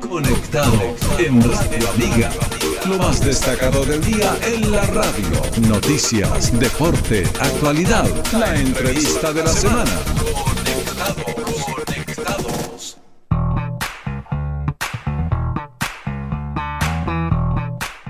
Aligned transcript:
Conectado 0.00 0.96
en 1.18 1.42
Radio 1.42 1.90
Amiga. 1.90 2.30
Lo 2.88 2.98
más 2.98 3.20
destacado 3.24 3.84
del 3.84 4.02
día 4.04 4.36
en 4.42 4.70
la 4.70 4.82
radio. 4.86 5.68
Noticias, 5.68 6.58
deporte, 6.58 7.24
actualidad. 7.40 8.08
La 8.32 8.54
entrevista 8.54 9.32
de 9.32 9.42
la 9.42 9.52
semana. 9.52 10.63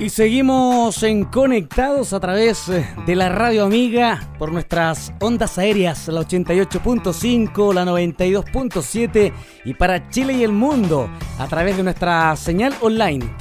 Y 0.05 0.11
seguimos 0.11 1.02
en 1.02 1.25
conectados 1.25 2.12
a 2.12 2.21
través 2.21 2.68
eh, 2.68 2.86
de 3.07 3.16
la 3.16 3.30
radio 3.30 3.64
amiga 3.64 4.29
por 4.39 4.53
nuestras 4.53 5.14
ondas 5.18 5.57
aéreas, 5.57 6.09
la 6.09 6.21
88.5, 6.21 7.73
la 7.73 7.86
92.7 7.86 9.32
y 9.64 9.72
para 9.72 10.11
Chile 10.11 10.35
y 10.35 10.45
el 10.45 10.53
mundo 10.53 11.09
a 11.39 11.46
través 11.46 11.79
de 11.79 11.85
nuestra 11.85 12.36
señal 12.36 12.75
online 12.82 13.35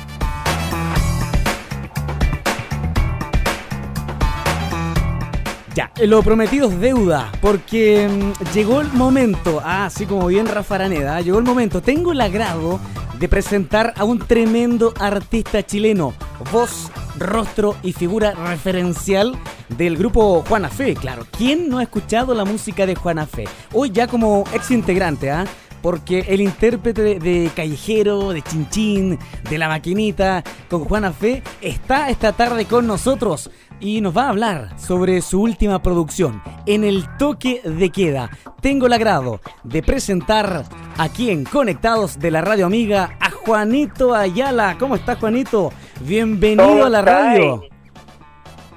Ya, 5.76 5.92
lo 6.02 6.24
prometido 6.24 6.70
es 6.70 6.80
deuda, 6.80 7.32
porque 7.42 8.08
mm, 8.10 8.54
llegó 8.54 8.82
el 8.82 8.92
momento, 8.92 9.62
ah, 9.64 9.86
así 9.86 10.06
como 10.06 10.28
bien 10.28 10.48
Rafa 10.48 10.76
Araneda, 10.76 11.22
llegó 11.22 11.38
el 11.38 11.46
momento, 11.46 11.82
tengo 11.82 12.12
el 12.12 12.22
agrado 12.22 12.80
de 13.20 13.28
presentar 13.28 13.94
a 13.98 14.04
un 14.04 14.20
tremendo 14.20 14.94
artista 15.00 15.64
chileno, 15.64 16.14
voz, 16.52 16.90
rostro 17.18 17.76
y 17.84 17.94
figura 17.94 18.32
referencial 18.32 19.38
del 19.70 19.98
grupo 19.98 20.44
Juana 20.48 20.70
Fe, 20.70 20.96
claro, 20.96 21.28
¿quién 21.38 21.70
no 21.70 21.78
ha 21.78 21.84
escuchado 21.84 22.34
la 22.34 22.46
música 22.46 22.86
de 22.86 22.96
Juana 22.96 23.28
Fe? 23.28 23.46
Hoy 23.74 23.92
ya 23.92 24.08
como 24.08 24.46
ex 24.54 24.72
integrante, 24.72 25.30
¿ah? 25.30 25.46
Porque 25.82 26.26
el 26.28 26.42
intérprete 26.42 27.02
de, 27.02 27.20
de 27.20 27.52
Callejero, 27.56 28.32
de 28.32 28.42
Chinchín, 28.42 29.20
de 29.50 29.58
La 29.58 29.68
Maquinita, 29.68 30.44
con 30.70 30.86
Juana 30.86 31.14
Fe, 31.14 31.44
está 31.62 32.10
esta 32.10 32.34
tarde 32.34 32.66
con 32.66 32.88
nosotros 32.88 33.50
y 33.80 34.02
nos 34.02 34.16
va 34.16 34.26
a 34.26 34.30
hablar 34.30 34.80
sobre 34.80 35.22
su 35.22 35.42
última 35.42 35.82
producción, 35.82 36.42
En 36.66 36.84
el 36.84 37.06
toque 37.18 37.62
de 37.64 37.90
queda. 37.90 38.30
Tengo 38.62 38.88
el 38.88 38.94
agrado 38.94 39.40
de 39.64 39.82
presentar 39.82 40.66
aquí 40.98 41.32
en 41.32 41.46
Conectados 41.46 42.20
de 42.20 42.32
la 42.32 42.42
Radio 42.42 42.66
Amiga 42.66 43.18
a 43.20 43.32
Juanito 43.32 44.14
Ayala. 44.14 44.76
¿Cómo 44.78 44.96
estás, 44.96 45.18
Juanito? 45.20 45.72
Bienvenido 46.02 46.68
¿Cómo 46.68 46.86
a 46.86 46.90
la 46.90 47.02
radio. 47.02 47.64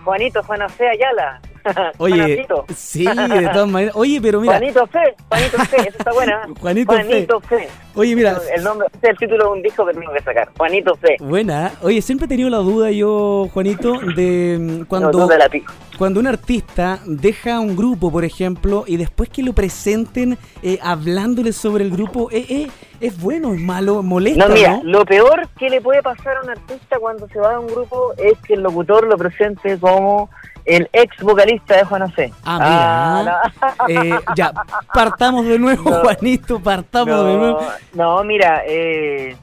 Juanito, 0.05 0.43
Juana 0.43 0.69
Fe 0.69 0.89
Ayala. 0.89 1.41
Oye, 1.99 2.17
Juanito. 2.17 2.65
sí, 2.75 3.05
de 3.05 3.49
todas 3.53 3.69
maneras. 3.69 3.95
Oye, 3.97 4.21
pero 4.21 4.41
mira, 4.41 4.59
Juanito 4.59 4.87
Fe, 4.87 5.15
Juanito 5.29 5.59
Fe, 5.59 5.77
eso 5.77 5.99
está 5.99 6.13
buena. 6.13 6.49
Juanito 6.61 6.93
Fe. 6.93 7.05
Juanito 7.05 7.41
Fe. 7.41 7.69
oye, 7.95 8.17
mira, 8.17 8.39
El 8.55 8.65
nombre, 8.65 8.89
este 8.93 9.07
es 9.07 9.11
el 9.13 9.19
título 9.19 9.45
de 9.45 9.51
un 9.51 9.63
disco 9.63 9.87
que 9.87 9.93
tengo 9.93 10.13
que 10.13 10.23
sacar. 10.23 10.49
Juanito 10.57 10.95
Fe. 10.97 11.17
buena. 11.21 11.73
Oye, 11.83 12.03
siempre 12.03 12.27
he 12.27 12.29
tenido 12.29 12.51
la 12.51 12.59
duda 12.59 12.91
yo, 12.91 13.49
Juanito, 13.53 13.99
de 14.17 14.59
mm, 14.61 14.85
cuando... 14.85 15.13
No, 15.13 15.37
la 15.37 15.49
pico. 15.49 15.73
Cuando 15.99 16.21
un 16.21 16.27
artista 16.27 17.01
deja 17.07 17.61
un 17.61 17.77
grupo, 17.77 18.11
por 18.11 18.25
ejemplo, 18.25 18.85
y 18.87 18.97
después 18.97 19.29
que 19.29 19.43
lo 19.43 19.53
presenten 19.53 20.39
eh, 20.63 20.79
hablándole 20.83 21.53
sobre 21.53 21.85
el 21.85 21.91
grupo, 21.91 22.29
eh, 22.31 22.45
eh, 22.49 22.69
¿es 23.01 23.21
bueno, 23.21 23.55
es 23.55 23.61
malo, 23.61 24.03
molesta? 24.03 24.49
No, 24.49 24.55
mira, 24.55 24.79
¿no? 24.79 24.85
lo 24.85 25.05
peor 25.05 25.49
que 25.59 25.69
le 25.71 25.81
puede 25.81 26.03
pasar 26.03 26.39
a 26.39 26.43
un 26.43 26.51
artista 26.51 26.99
cuando 26.99 27.29
se 27.29 27.39
va 27.39 27.53
de 27.53 27.59
un 27.59 27.67
grupo 27.69 28.15
es 28.17 28.39
que 28.41 28.55
el 28.55 28.63
locutor 28.63 29.07
lo 29.07 29.17
presente 29.17 29.79
como 29.79 30.31
el 30.65 30.89
ex 30.93 31.17
vocalista 31.23 31.77
de 31.77 31.85
Juana 31.85 32.09
Fe. 32.09 32.33
Ah, 32.45 33.43
mira. 33.89 34.05
Eh, 34.05 34.19
ya, 34.37 34.53
partamos 34.95 35.45
de 35.47 35.59
nuevo, 35.59 35.83
No. 35.91 36.01
Juanito, 36.01 36.61
partamos 36.61 37.09
no, 37.17 37.25
de 37.25 37.37
nuevo. 37.37 37.67
no, 37.95 38.25
mira, 38.25 38.63
eh, 38.67 39.37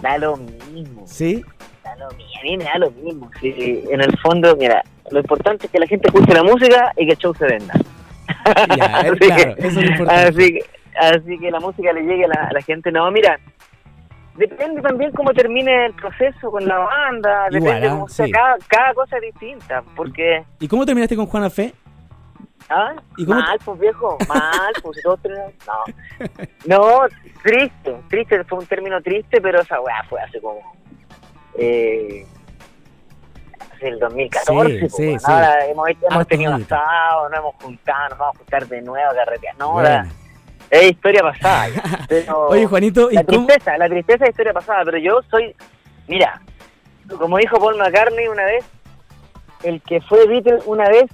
da 0.00 0.18
lo 0.18 0.36
mismo. 0.36 1.02
¿Sí? 1.06 1.44
Da 1.82 1.94
lo 1.96 2.08
mismo, 2.16 2.32
a 2.40 2.42
mí 2.44 2.56
me 2.56 2.64
da 2.64 2.78
lo 2.78 2.90
mismo. 2.92 3.30
Sí, 3.40 3.84
en 3.90 4.00
el 4.00 4.18
fondo, 4.20 4.56
mira, 4.56 4.82
lo 5.10 5.20
importante 5.20 5.66
es 5.66 5.72
que 5.72 5.78
la 5.78 5.86
gente 5.86 6.08
escuche 6.08 6.32
la 6.32 6.42
música 6.42 6.92
y 6.96 7.06
que 7.06 7.12
el 7.12 7.18
show 7.18 7.34
se 7.34 7.46
venda. 7.46 7.74
Ya, 8.76 8.84
Así 8.98 9.18
que- 9.18 9.26
claro, 9.26 9.54
eso 9.58 9.66
es 9.68 9.74
lo 9.74 9.82
importante. 9.82 10.28
Así 10.28 10.52
que, 10.52 10.60
así 10.98 11.38
que 11.38 11.50
la 11.50 11.60
música 11.60 11.92
le 11.92 12.02
llegue 12.02 12.24
a 12.24 12.28
la, 12.28 12.48
a 12.48 12.52
la 12.52 12.62
gente. 12.62 12.90
No, 12.92 13.10
mira, 13.10 13.38
depende 14.36 14.82
también 14.82 15.12
cómo 15.12 15.32
termine 15.32 15.86
el 15.86 15.94
proceso 15.94 16.50
con 16.50 16.66
la 16.66 16.78
banda, 16.78 17.46
Igual, 17.50 17.62
depende 17.62 17.86
¿ah? 17.86 17.90
cómo 17.90 18.08
sea, 18.08 18.26
Sí. 18.26 18.32
cada, 18.32 18.56
cada 18.68 18.94
cosa 18.94 19.16
es 19.16 19.22
distinta, 19.22 19.82
porque... 19.96 20.44
¿Y 20.60 20.68
cómo 20.68 20.84
terminaste 20.84 21.16
con 21.16 21.26
Juana 21.26 21.50
Fe? 21.50 21.72
¿Ah? 22.70 22.94
¿Y 23.18 23.26
cómo 23.26 23.40
Mal, 23.40 23.58
pues 23.64 23.78
viejo, 23.80 24.16
mal, 24.28 24.72
pues 24.82 24.98
dos, 25.04 25.20
tres, 25.22 25.38
no. 25.66 26.26
No, 26.66 27.06
triste, 27.42 27.94
triste, 28.08 28.42
fue 28.44 28.58
un 28.60 28.66
término 28.66 29.00
triste, 29.02 29.40
pero 29.40 29.60
esa 29.60 29.80
weá 29.80 30.02
fue 30.08 30.20
hace 30.22 30.40
como. 30.40 30.60
Eh, 31.58 32.26
hace 33.74 33.88
el 33.88 33.98
2014. 33.98 34.70
Sí, 34.72 34.78
pues, 34.80 34.94
sí. 35.22 35.30
Ahora 35.30 35.66
hemos, 35.66 35.88
hecho- 35.90 36.06
hemos 36.10 36.26
tenido 36.26 36.54
asado, 36.54 37.28
nos 37.28 37.38
hemos 37.38 37.54
juntado, 37.62 38.08
nos 38.08 38.18
vamos 38.18 38.34
a 38.34 38.38
juntar 38.38 38.66
de 38.66 38.82
nuevo 38.82 39.10
a 39.10 39.14
carretear. 39.14 39.56
No, 39.58 39.72
Bueno. 39.72 39.88
la- 39.88 40.06
es 40.74 40.90
historia 40.92 41.22
pasada. 41.22 41.68
Pero 42.08 42.48
Oye, 42.48 42.66
Juanito, 42.66 43.10
¿y 43.10 43.14
la 43.14 43.24
cómo? 43.24 43.46
tristeza, 43.46 43.76
la 43.78 43.88
tristeza 43.88 44.24
es 44.24 44.30
historia 44.30 44.52
pasada, 44.52 44.82
pero 44.84 44.98
yo 44.98 45.20
soy. 45.30 45.54
Mira, 46.08 46.40
como 47.18 47.38
dijo 47.38 47.58
Paul 47.58 47.76
McCartney 47.76 48.28
una 48.28 48.44
vez, 48.44 48.64
el 49.62 49.80
que 49.82 50.00
fue 50.02 50.26
Beatle 50.26 50.58
una 50.66 50.88
vez 50.88 51.10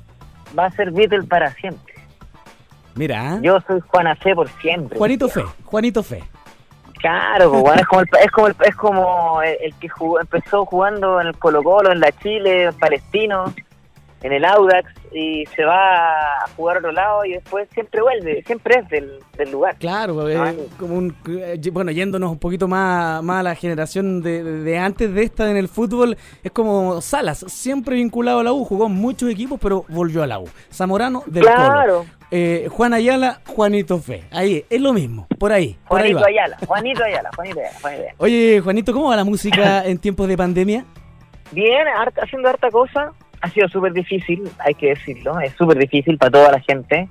va 0.58 0.66
a 0.66 0.70
ser 0.72 0.90
Beatle 0.90 1.22
para 1.24 1.52
siempre. 1.54 1.94
Mira. 2.94 3.38
Yo 3.42 3.60
soy 3.66 3.80
Juana 3.86 4.16
Fe 4.16 4.34
por 4.34 4.48
siempre. 4.60 4.98
Juanito 4.98 5.28
Fe, 5.28 5.44
Juanito 5.64 6.02
Fe. 6.02 6.22
Claro, 6.98 7.50
pues, 7.50 7.62
bueno, 7.62 7.80
es 7.80 7.86
como 7.86 8.00
el, 8.02 8.08
es 8.22 8.30
como 8.30 8.46
el, 8.48 8.56
es 8.66 8.76
como 8.76 9.42
el, 9.42 9.56
el 9.62 9.74
que 9.76 9.88
jugó- 9.88 10.20
empezó 10.20 10.66
jugando 10.66 11.20
en 11.20 11.28
el 11.28 11.38
Colo 11.38 11.62
Colo, 11.62 11.92
en 11.92 12.00
la 12.00 12.12
Chile, 12.12 12.64
en 12.64 12.74
Palestino, 12.78 13.54
en 14.22 14.32
el 14.32 14.44
Audax 14.44 14.92
y 15.12 15.44
se 15.56 15.64
va 15.64 16.42
a 16.44 16.48
jugar 16.56 16.76
a 16.76 16.78
otro 16.80 16.92
lado 16.92 17.24
y 17.24 17.32
después 17.32 17.68
siempre 17.72 18.00
vuelve, 18.02 18.42
siempre 18.46 18.80
es 18.80 18.88
del, 18.88 19.18
del 19.36 19.50
lugar. 19.50 19.76
Claro, 19.78 20.28
eh, 20.28 20.36
Ah. 20.36 20.52
como 20.78 20.94
un, 20.96 21.16
eh, 21.28 21.58
bueno, 21.72 21.90
yéndonos 21.90 22.30
un 22.30 22.38
poquito 22.38 22.68
más, 22.68 23.22
más 23.22 23.40
a 23.40 23.42
la 23.42 23.54
generación 23.54 24.22
de, 24.22 24.42
de 24.44 24.78
antes 24.78 25.12
de 25.14 25.22
esta 25.22 25.50
en 25.50 25.56
el 25.56 25.68
fútbol, 25.68 26.16
es 26.42 26.52
como 26.52 27.00
Salas, 27.00 27.44
siempre 27.48 27.96
vinculado 27.96 28.40
a 28.40 28.44
la 28.44 28.52
U, 28.52 28.64
jugó 28.64 28.86
en 28.86 28.92
muchos 28.92 29.30
equipos, 29.30 29.58
pero 29.60 29.84
volvió 29.88 30.22
a 30.22 30.26
la 30.26 30.38
U. 30.38 30.48
Zamorano 30.72 31.22
del. 31.26 31.44
Claro, 31.44 32.04
Eh, 32.32 32.68
Juan 32.70 32.94
Ayala, 32.94 33.40
Juanito 33.48 33.98
Fe. 33.98 34.22
Ahí, 34.30 34.64
es 34.70 34.80
lo 34.80 34.92
mismo, 34.92 35.26
por 35.40 35.50
ahí. 35.50 35.76
Por 35.88 35.98
ahí 36.00 36.12
Juanito 36.12 36.20
va. 36.20 36.26
Ayala, 36.28 36.56
Juanito 36.64 37.02
Ayala, 37.04 37.30
Juanito 37.34 37.58
Ayala, 37.60 37.78
Juanito 37.80 38.00
Ayala. 38.02 38.14
Oye, 38.18 38.60
Juanito, 38.60 38.92
¿cómo 38.92 39.08
va 39.08 39.16
la 39.16 39.24
música 39.24 39.84
en 39.84 39.98
tiempos 39.98 40.28
de 40.28 40.36
pandemia? 40.36 40.84
Bien, 41.50 41.88
harta- 41.88 42.22
haciendo 42.22 42.48
harta 42.48 42.70
cosa, 42.70 43.10
ha 43.40 43.48
sido 43.50 43.68
súper 43.68 43.92
difícil, 43.92 44.50
hay 44.58 44.74
que 44.74 44.90
decirlo, 44.90 45.40
es 45.40 45.52
súper 45.54 45.78
difícil 45.78 46.18
para 46.18 46.30
toda 46.30 46.52
la 46.52 46.60
gente. 46.60 47.08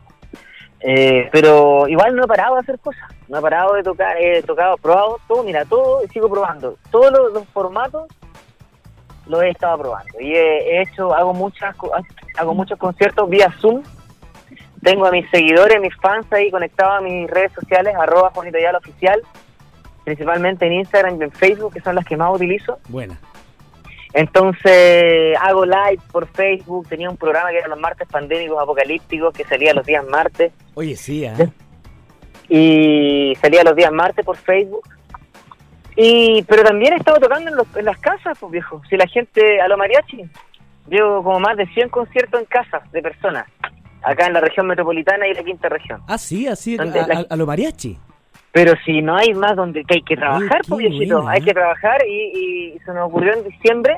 Eh, 0.81 1.27
pero 1.31 1.89
igual 1.89 2.15
no 2.15 2.23
he 2.23 2.27
parado 2.27 2.55
de 2.55 2.61
hacer 2.61 2.79
cosas, 2.79 3.09
no 3.27 3.39
he 3.39 3.41
parado 3.41 3.73
de 3.73 3.83
tocar, 3.83 4.15
he 4.17 4.41
tocado, 4.43 4.77
probado 4.77 5.19
todo, 5.27 5.43
mira, 5.43 5.65
todo, 5.65 6.01
sigo 6.13 6.29
probando. 6.29 6.77
Todos 6.89 7.11
los, 7.11 7.33
los 7.33 7.47
formatos 7.49 8.07
los 9.29 9.43
he 9.43 9.49
estado 9.49 9.77
probando. 9.77 10.19
Y 10.19 10.35
he, 10.35 10.77
he 10.77 10.81
hecho, 10.81 11.13
hago 11.13 11.33
muchas 11.33 11.75
hago 12.37 12.53
muchos 12.53 12.77
conciertos 12.77 13.29
vía 13.29 13.51
Zoom. 13.59 13.83
Tengo 14.81 15.05
a 15.05 15.11
mis 15.11 15.29
seguidores, 15.29 15.79
mis 15.81 15.95
fans 15.97 16.25
ahí 16.31 16.49
conectados 16.49 16.99
a 16.99 17.01
mis 17.01 17.29
redes 17.29 17.51
sociales, 17.51 17.93
arroba 17.95 18.31
Juanito 18.33 18.57
Oficial, 18.77 19.21
principalmente 20.05 20.65
en 20.65 20.73
Instagram 20.73 21.19
y 21.19 21.25
en 21.25 21.31
Facebook, 21.31 21.73
que 21.73 21.81
son 21.81 21.95
las 21.95 22.05
que 22.05 22.15
más 22.15 22.33
utilizo. 22.33 22.79
Buena. 22.87 23.19
Entonces 24.13 25.37
hago 25.39 25.65
live 25.65 25.99
por 26.11 26.27
Facebook, 26.27 26.87
tenía 26.87 27.09
un 27.09 27.17
programa 27.17 27.49
que 27.51 27.59
era 27.59 27.67
los 27.67 27.79
martes 27.79 28.07
pandémicos 28.07 28.61
apocalípticos 28.61 29.33
que 29.33 29.43
salía 29.45 29.73
los 29.73 29.85
días 29.85 30.03
martes 30.07 30.51
Oye, 30.73 30.95
sí, 30.95 31.25
¿ah? 31.25 31.35
y 32.47 33.35
salía 33.41 33.63
los 33.63 33.75
días 33.75 33.91
martes 33.91 34.25
por 34.25 34.35
Facebook. 34.37 34.87
Y 35.95 36.43
pero 36.43 36.63
también 36.63 36.93
he 36.93 36.97
estado 36.97 37.19
tocando 37.19 37.49
en, 37.49 37.55
los- 37.57 37.75
en 37.75 37.85
las 37.85 37.97
casas, 37.99 38.37
pues 38.39 38.51
viejo. 38.51 38.81
Si 38.89 38.95
la 38.97 39.05
gente 39.07 39.59
a 39.61 39.67
lo 39.67 39.77
mariachi, 39.77 40.23
llevo 40.89 41.21
como 41.23 41.39
más 41.39 41.57
de 41.57 41.67
100 41.67 41.89
conciertos 41.89 42.39
en 42.39 42.45
casas 42.45 42.89
de 42.91 43.01
personas, 43.01 43.45
acá 44.01 44.27
en 44.27 44.33
la 44.33 44.39
región 44.39 44.65
metropolitana 44.67 45.27
y 45.27 45.33
la 45.33 45.43
quinta 45.43 45.67
región. 45.69 46.01
Ah, 46.07 46.17
sí, 46.17 46.47
así, 46.47 46.75
a, 46.75 46.83
¿Dónde 46.83 47.01
la- 47.05 47.19
a- 47.19 47.25
a 47.29 47.35
lo 47.35 47.45
mariachi. 47.45 47.97
Pero 48.51 48.73
si 48.85 49.01
no 49.01 49.15
hay 49.15 49.33
más 49.33 49.55
donde 49.55 49.83
que 49.83 49.95
hay 49.95 50.01
que 50.01 50.15
trabajar, 50.15 50.61
qué 50.63 50.69
pues 50.69 50.79
viejito, 50.89 51.27
hay 51.27 51.41
que 51.41 51.53
trabajar 51.53 52.01
y, 52.07 52.73
y 52.75 52.79
se 52.79 52.93
nos 52.93 53.07
ocurrió 53.09 53.33
en 53.33 53.43
diciembre 53.43 53.97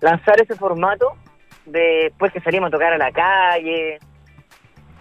lanzar 0.00 0.40
ese 0.40 0.54
formato 0.54 1.12
de 1.64 2.12
pues 2.18 2.32
que 2.32 2.40
salimos 2.40 2.68
a 2.68 2.70
tocar 2.70 2.92
a 2.92 2.98
la 2.98 3.10
calle. 3.10 3.98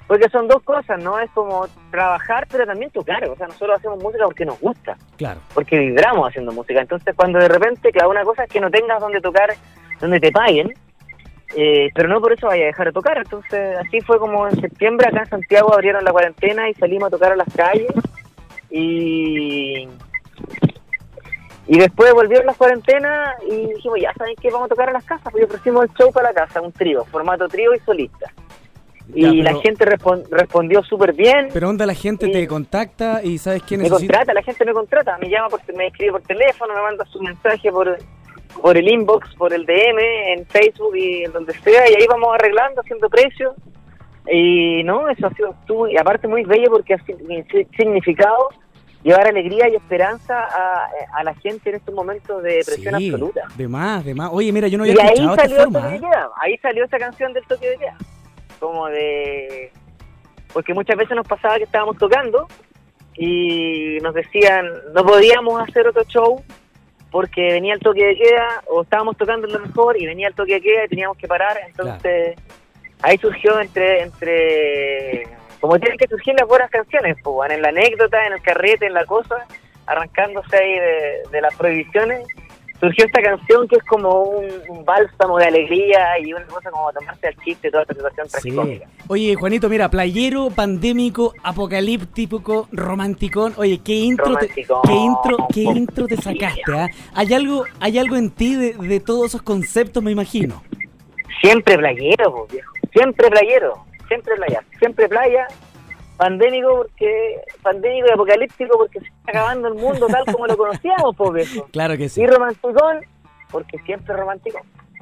Porque 0.08 0.30
son 0.30 0.48
dos 0.48 0.62
cosas, 0.62 1.02
¿no? 1.04 1.20
Es 1.20 1.32
como 1.32 1.66
trabajar, 1.90 2.46
pero 2.52 2.66
también 2.68 2.92
tocar. 2.92 3.28
O 3.28 3.36
sea, 3.36 3.48
nosotros 3.48 3.78
hacemos 3.80 4.02
música 4.04 4.24
porque 4.26 4.46
nos 4.46 4.60
gusta, 4.60 4.96
Claro. 5.18 5.40
porque 5.54 5.80
vibramos 5.80 6.30
haciendo 6.30 6.52
música. 6.52 6.80
Entonces, 6.80 7.16
cuando 7.16 7.40
de 7.40 7.48
repente, 7.48 7.92
claro, 7.92 8.12
una 8.12 8.24
cosa 8.24 8.44
es 8.44 8.50
que 8.52 8.60
no 8.60 8.70
tengas 8.70 9.00
donde 9.00 9.20
tocar, 9.20 9.50
donde 10.00 10.20
te 10.20 10.32
paguen, 10.32 10.74
Eh, 11.58 11.90
pero 11.96 12.10
no 12.10 12.20
por 12.20 12.34
eso 12.34 12.48
vaya 12.48 12.64
a 12.64 12.68
dejar 12.68 12.88
de 12.88 12.92
tocar. 12.94 13.18
Entonces, 13.18 13.78
así 13.78 14.02
fue 14.02 14.20
como 14.20 14.48
en 14.48 14.60
septiembre 14.60 15.08
acá 15.08 15.20
en 15.22 15.30
Santiago 15.30 15.74
abrieron 15.74 16.04
la 16.04 16.12
cuarentena 16.12 16.68
y 16.70 16.74
salimos 16.74 17.08
a 17.08 17.12
tocar 17.12 17.32
a 17.32 17.36
las 17.36 17.48
calles. 17.56 17.88
Y, 18.78 19.88
y 21.68 21.80
después 21.80 22.14
volvieron 22.14 22.46
las 22.46 22.58
cuarentenas 22.58 23.42
y 23.48 23.68
dijimos, 23.68 24.00
ya 24.02 24.14
saben 24.16 24.36
que 24.36 24.52
vamos 24.52 24.66
a 24.66 24.70
tocar 24.70 24.90
a 24.90 24.92
las 24.92 25.06
casas. 25.06 25.32
Pues 25.32 25.46
ofrecimos 25.46 25.86
el 25.86 25.94
show 25.94 26.12
para 26.12 26.34
la 26.34 26.34
casa, 26.34 26.60
un 26.60 26.74
trío, 26.74 27.06
formato 27.06 27.48
trío 27.48 27.74
y 27.74 27.80
solista. 27.80 28.34
Y 29.14 29.44
la 29.44 29.54
gente 29.62 29.86
respondió 29.86 30.84
súper 30.84 31.14
bien. 31.14 31.48
Pero 31.54 31.70
onda, 31.70 31.86
la 31.86 31.94
gente 31.94 32.28
te 32.28 32.48
contacta 32.48 33.24
y 33.24 33.38
sabes 33.38 33.64
quién 33.64 33.82
Me 33.82 33.90
contrata, 33.90 34.34
la 34.34 34.44
gente 34.44 34.66
me 34.66 34.74
contrata, 34.74 35.18
me 35.20 35.30
llama, 35.30 35.48
por, 35.48 35.62
me 35.74 35.88
escribe 35.88 36.12
por 36.12 36.22
teléfono, 36.24 36.74
me 36.74 36.82
manda 36.82 37.06
su 37.06 37.22
mensaje 37.22 37.72
por, 37.72 37.98
por 38.62 38.76
el 38.76 38.92
inbox, 38.92 39.36
por 39.36 39.54
el 39.54 39.66
DM, 39.66 40.00
en 40.34 40.46
Facebook 40.48 40.98
y 40.98 41.24
en 41.24 41.32
donde 41.32 41.54
sea, 41.60 41.90
y 41.90 41.94
ahí 41.94 42.08
vamos 42.10 42.30
arreglando, 42.34 42.82
haciendo 42.82 43.08
precios. 43.08 43.54
Y 44.30 44.84
no, 44.84 45.08
eso 45.08 45.28
ha 45.28 45.34
sido 45.36 45.56
tú, 45.66 45.88
y 45.88 45.98
aparte 45.98 46.28
muy 46.28 46.44
bello 46.44 46.72
porque 46.72 46.96
ha 46.96 47.06
significado 47.78 48.50
llevar 49.06 49.28
alegría 49.28 49.70
y 49.70 49.76
esperanza 49.76 50.48
a, 51.14 51.24
la 51.24 51.36
gente 51.36 51.70
en 51.70 51.76
estos 51.76 51.94
momentos 51.94 52.42
de 52.42 52.56
depresión 52.56 52.96
absoluta. 52.96 53.44
De 53.56 53.68
más, 53.68 54.04
de 54.04 54.16
más. 54.16 54.32
Oye, 54.34 54.52
mira, 54.52 54.68
yo 54.68 54.80
no 54.80 54.84
había 54.84 54.96
y 54.96 55.00
ahí 55.00 55.36
salió 55.36 55.64
¿eh? 55.64 56.00
ahí 56.42 56.58
salió 56.58 56.86
esa 56.86 56.98
canción 56.98 57.32
del 57.32 57.46
toque 57.46 57.70
de 57.70 57.78
queda. 57.78 57.98
Como 58.60 58.88
de... 58.88 59.72
Porque 60.52 60.74
muchas 60.74 60.98
veces 60.98 61.16
nos 61.16 61.28
pasaba 61.28 61.58
que 61.58 61.66
estábamos 61.66 61.98
tocando 61.98 62.48
y 63.16 64.00
nos 64.02 64.16
decían, 64.16 64.66
no 64.94 65.06
podíamos 65.06 65.62
hacer 65.62 65.88
otro 65.88 66.04
show 66.06 66.44
porque 67.12 67.54
venía 67.54 67.76
el 67.76 67.82
toque 67.82 68.04
de 68.04 68.16
queda 68.16 68.64
o 68.68 68.82
estábamos 68.82 69.18
tocando 69.18 69.46
lo 69.48 69.60
mejor 69.60 70.02
y 70.02 70.08
venía 70.08 70.30
el 70.30 70.34
toque 70.34 70.56
de 70.56 70.62
queda 70.62 70.86
y 70.86 70.90
teníamos 70.90 71.18
que 71.18 71.28
parar. 71.28 71.60
Entonces 71.68 72.36
ahí 73.04 73.20
surgió 73.20 73.60
entre, 73.60 74.02
entre, 74.02 75.28
como 75.60 75.80
tienen 75.80 75.98
que 75.98 76.08
surgir 76.08 76.36
las 76.38 76.48
buenas 76.48 76.70
canciones, 76.70 77.18
pues, 77.24 77.52
en 77.52 77.62
la 77.62 77.70
anécdota, 77.70 78.26
en 78.26 78.34
el 78.34 78.42
carrete, 78.42 78.86
en 78.86 78.94
la 78.94 79.06
cosa, 79.06 79.46
arrancándose 79.86 80.56
ahí 80.56 80.80
de, 80.80 81.22
de 81.32 81.42
las 81.42 81.56
prohibiciones 81.56 82.28
surgió 82.80 83.06
esta 83.06 83.22
canción 83.22 83.68
que 83.68 83.78
es 83.78 83.84
como 83.84 84.22
un, 84.24 84.86
bálsamo 84.86 85.38
de 85.38 85.46
alegría 85.46 86.20
y 86.20 86.34
una 86.34 86.46
cosa 86.46 86.70
como 86.70 86.92
tomarse 86.92 87.28
al 87.28 87.36
chiste 87.38 87.72
toda 87.72 87.84
esta 87.84 87.94
situación 87.94 88.28
sí. 88.30 88.82
Oye, 89.08 89.36
Juanito, 89.36 89.70
mira, 89.70 89.90
playero, 89.90 90.50
pandémico, 90.50 91.34
apocalíptico, 91.44 92.68
romanticón. 92.72 93.54
Oye, 93.58 93.80
qué 93.84 93.94
intro, 93.94 94.36
te, 94.36 94.48
qué 94.50 94.62
intro, 94.62 95.48
qué 95.54 95.62
intro 95.62 96.08
te 96.08 96.18
sacaste, 96.18 96.74
¿ah? 96.74 96.88
Hay 97.14 97.34
algo, 97.34 97.66
hay 97.80 97.98
algo 97.98 98.16
en 98.16 98.30
ti 98.30 98.56
de, 98.56 99.00
todos 99.00 99.28
esos 99.28 99.42
conceptos, 99.42 100.04
me 100.04 100.12
imagino. 100.12 100.62
Siempre 101.42 101.78
playero, 101.78 102.48
viejo. 102.52 102.72
Siempre 102.92 103.30
playero. 103.30 103.74
Siempre 104.08 104.36
playa. 104.36 104.64
Siempre 104.80 105.10
playa 105.10 105.48
pandémico 106.18 106.78
porque 106.78 107.42
pandémico 107.62 108.08
y 108.08 108.12
apocalíptico 108.12 108.78
porque 108.78 109.00
se 109.02 109.06
está 109.06 109.32
acabando 109.32 109.68
el 109.68 109.76
mundo 109.76 110.08
tal 110.08 110.26
como 110.26 110.48
lo 110.48 110.58
conocíamos, 110.58 111.16
pues 111.16 111.50
Claro 111.72 111.98
que 111.98 112.10
sí. 112.10 112.22
Y 112.22 112.28
romanticón 112.28 113.02
porque 113.52 113.78
siempre 113.80 114.16
romántico. 114.16 114.60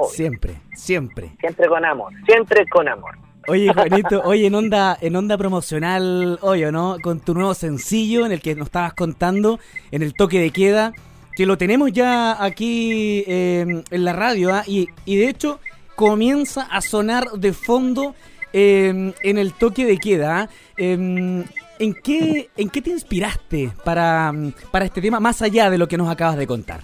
Siempre, 0.09 0.55
siempre. 0.75 1.31
Siempre 1.39 1.67
con 1.67 1.85
amor, 1.85 2.11
siempre 2.25 2.65
con 2.67 2.88
amor. 2.88 3.15
Oye, 3.47 3.71
Juanito, 3.73 4.21
oye, 4.23 4.47
en 4.47 4.55
onda, 4.55 4.97
en 5.00 5.15
onda 5.15 5.38
promocional, 5.38 6.39
oye, 6.41 6.71
¿no? 6.71 6.97
Con 7.01 7.19
tu 7.19 7.33
nuevo 7.33 7.53
sencillo 7.53 8.25
en 8.25 8.31
el 8.31 8.41
que 8.41 8.56
nos 8.56 8.67
estabas 8.67 8.94
contando, 8.94 9.59
en 9.91 10.01
el 10.01 10.13
toque 10.13 10.39
de 10.39 10.51
queda, 10.51 10.94
que 11.35 11.45
lo 11.45 11.57
tenemos 11.57 11.91
ya 11.91 12.44
aquí 12.44 13.23
eh, 13.27 13.83
en 13.89 14.06
la 14.06 14.13
radio, 14.13 14.53
¿ah? 14.53 14.63
y, 14.65 14.89
y 15.06 15.17
de 15.17 15.29
hecho 15.29 15.59
comienza 15.95 16.63
a 16.63 16.81
sonar 16.81 17.31
de 17.31 17.53
fondo 17.53 18.15
Em, 18.55 19.13
en 19.23 19.39
el 19.39 19.51
toque 19.53 19.83
de 19.83 19.97
queda, 19.97 20.47
em, 20.77 21.44
¿en, 21.79 21.94
qué, 22.03 22.51
¿en 22.55 22.69
qué 22.69 22.83
te 22.83 22.91
inspiraste 22.91 23.71
para, 23.83 24.31
para 24.69 24.85
este 24.85 25.01
tema 25.01 25.19
más 25.19 25.41
allá 25.41 25.71
de 25.71 25.79
lo 25.79 25.88
que 25.88 25.97
nos 25.97 26.07
acabas 26.07 26.38
de 26.38 26.45
contar? 26.45 26.81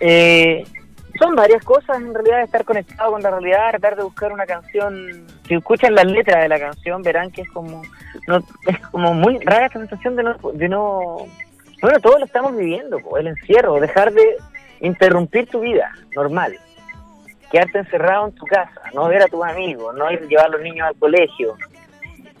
Eh, 0.00 0.64
son 1.20 1.36
varias 1.36 1.62
cosas, 1.62 1.98
en 1.98 2.14
realidad, 2.14 2.42
estar 2.42 2.64
conectado 2.64 3.12
con 3.12 3.22
la 3.22 3.32
realidad, 3.32 3.70
tratar 3.72 3.96
de 3.96 4.02
buscar 4.02 4.32
una 4.32 4.46
canción. 4.46 5.26
Si 5.46 5.54
escuchan 5.54 5.94
las 5.94 6.06
letras 6.06 6.42
de 6.42 6.48
la 6.48 6.58
canción, 6.58 7.02
verán 7.02 7.30
que 7.30 7.42
es 7.42 7.50
como 7.50 7.82
no, 8.26 8.38
es 8.66 8.78
como 8.90 9.12
muy 9.12 9.38
rara 9.40 9.66
esta 9.66 9.78
sensación 9.78 10.16
de 10.16 10.22
no, 10.22 10.36
de 10.54 10.68
no. 10.70 11.16
Bueno, 11.82 12.00
todos 12.00 12.18
lo 12.18 12.24
estamos 12.24 12.56
viviendo, 12.56 12.98
el 13.18 13.26
encierro, 13.26 13.78
dejar 13.78 14.10
de 14.14 14.36
interrumpir 14.80 15.46
tu 15.50 15.60
vida 15.60 15.92
normal 16.16 16.58
quedarte 17.54 17.78
encerrado 17.78 18.26
en 18.26 18.32
tu 18.32 18.44
casa, 18.46 18.82
no 18.94 19.06
ver 19.06 19.22
a 19.22 19.28
tus 19.28 19.44
amigos, 19.44 19.94
no 19.94 20.10
ir 20.10 20.18
a 20.18 20.26
llevar 20.26 20.46
a 20.46 20.48
los 20.48 20.60
niños 20.60 20.88
al 20.88 20.96
colegio. 20.96 21.54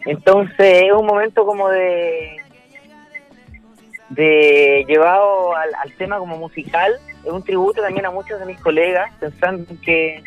Entonces 0.04 0.82
es 0.82 0.92
un 0.92 1.06
momento 1.06 1.46
como 1.46 1.68
de 1.68 2.36
de 4.08 4.84
llevado 4.88 5.54
al, 5.56 5.92
tema 5.98 6.18
como 6.18 6.36
musical, 6.36 6.98
es 7.24 7.30
un 7.30 7.44
tributo 7.44 7.80
también 7.80 8.06
a 8.06 8.10
muchos 8.10 8.40
de 8.40 8.46
mis 8.46 8.60
colegas, 8.60 9.08
pensando 9.20 9.64
en 9.70 9.80
que 9.80 10.22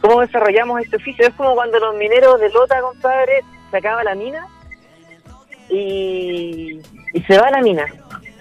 cómo 0.00 0.22
desarrollamos 0.22 0.80
este 0.80 0.96
oficio. 0.96 1.26
Es 1.26 1.34
como 1.34 1.54
cuando 1.54 1.78
los 1.78 1.94
mineros 1.96 2.40
de 2.40 2.48
Lota, 2.48 2.80
compadre, 2.80 3.44
se 3.70 3.76
acaba 3.76 4.02
la 4.02 4.14
mina 4.14 4.46
y, 5.68 6.80
y 7.12 7.20
se 7.26 7.38
va 7.38 7.50
la 7.50 7.60
mina. 7.60 7.86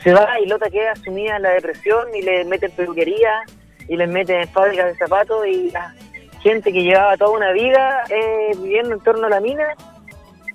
Se 0.01 0.13
va 0.13 0.39
y 0.39 0.45
Lota 0.45 0.69
queda 0.69 0.95
sumida 0.95 1.35
en 1.35 1.41
la 1.41 1.49
depresión 1.49 2.07
y 2.15 2.21
le 2.21 2.45
meten 2.45 2.71
peluquería 2.71 3.43
y 3.87 3.95
les 3.95 4.09
meten 4.09 4.41
en 4.41 4.47
fábricas 4.49 4.87
de 4.87 4.95
zapatos 4.95 5.45
y 5.47 5.71
la 5.71 5.93
gente 6.41 6.71
que 6.71 6.83
llevaba 6.83 7.17
toda 7.17 7.31
una 7.31 7.51
vida 7.51 8.03
eh, 8.09 8.51
viviendo 8.57 8.93
en 8.93 8.99
torno 9.01 9.27
a 9.27 9.29
la 9.29 9.39
mina 9.39 9.75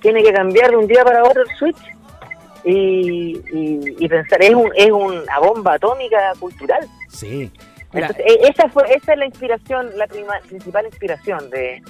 tiene 0.00 0.22
que 0.22 0.32
cambiar 0.32 0.70
de 0.70 0.76
un 0.76 0.86
día 0.86 1.04
para 1.04 1.22
otro 1.24 1.42
el 1.42 1.56
switch 1.56 1.78
y, 2.64 3.40
y, 3.98 4.08
pensar, 4.08 4.42
es, 4.42 4.54
un, 4.54 4.70
es 4.76 4.90
una 4.90 5.38
bomba 5.38 5.74
atómica 5.74 6.32
cultural. 6.38 6.86
Sí. 7.08 7.50
E, 7.92 8.48
esa, 8.48 8.68
fue, 8.68 8.84
esa 8.94 9.14
es 9.14 9.18
la 9.18 9.26
inspiración, 9.26 9.90
la 9.96 10.06
principal 10.06 10.86
inspiración 10.86 11.50
de... 11.50 11.82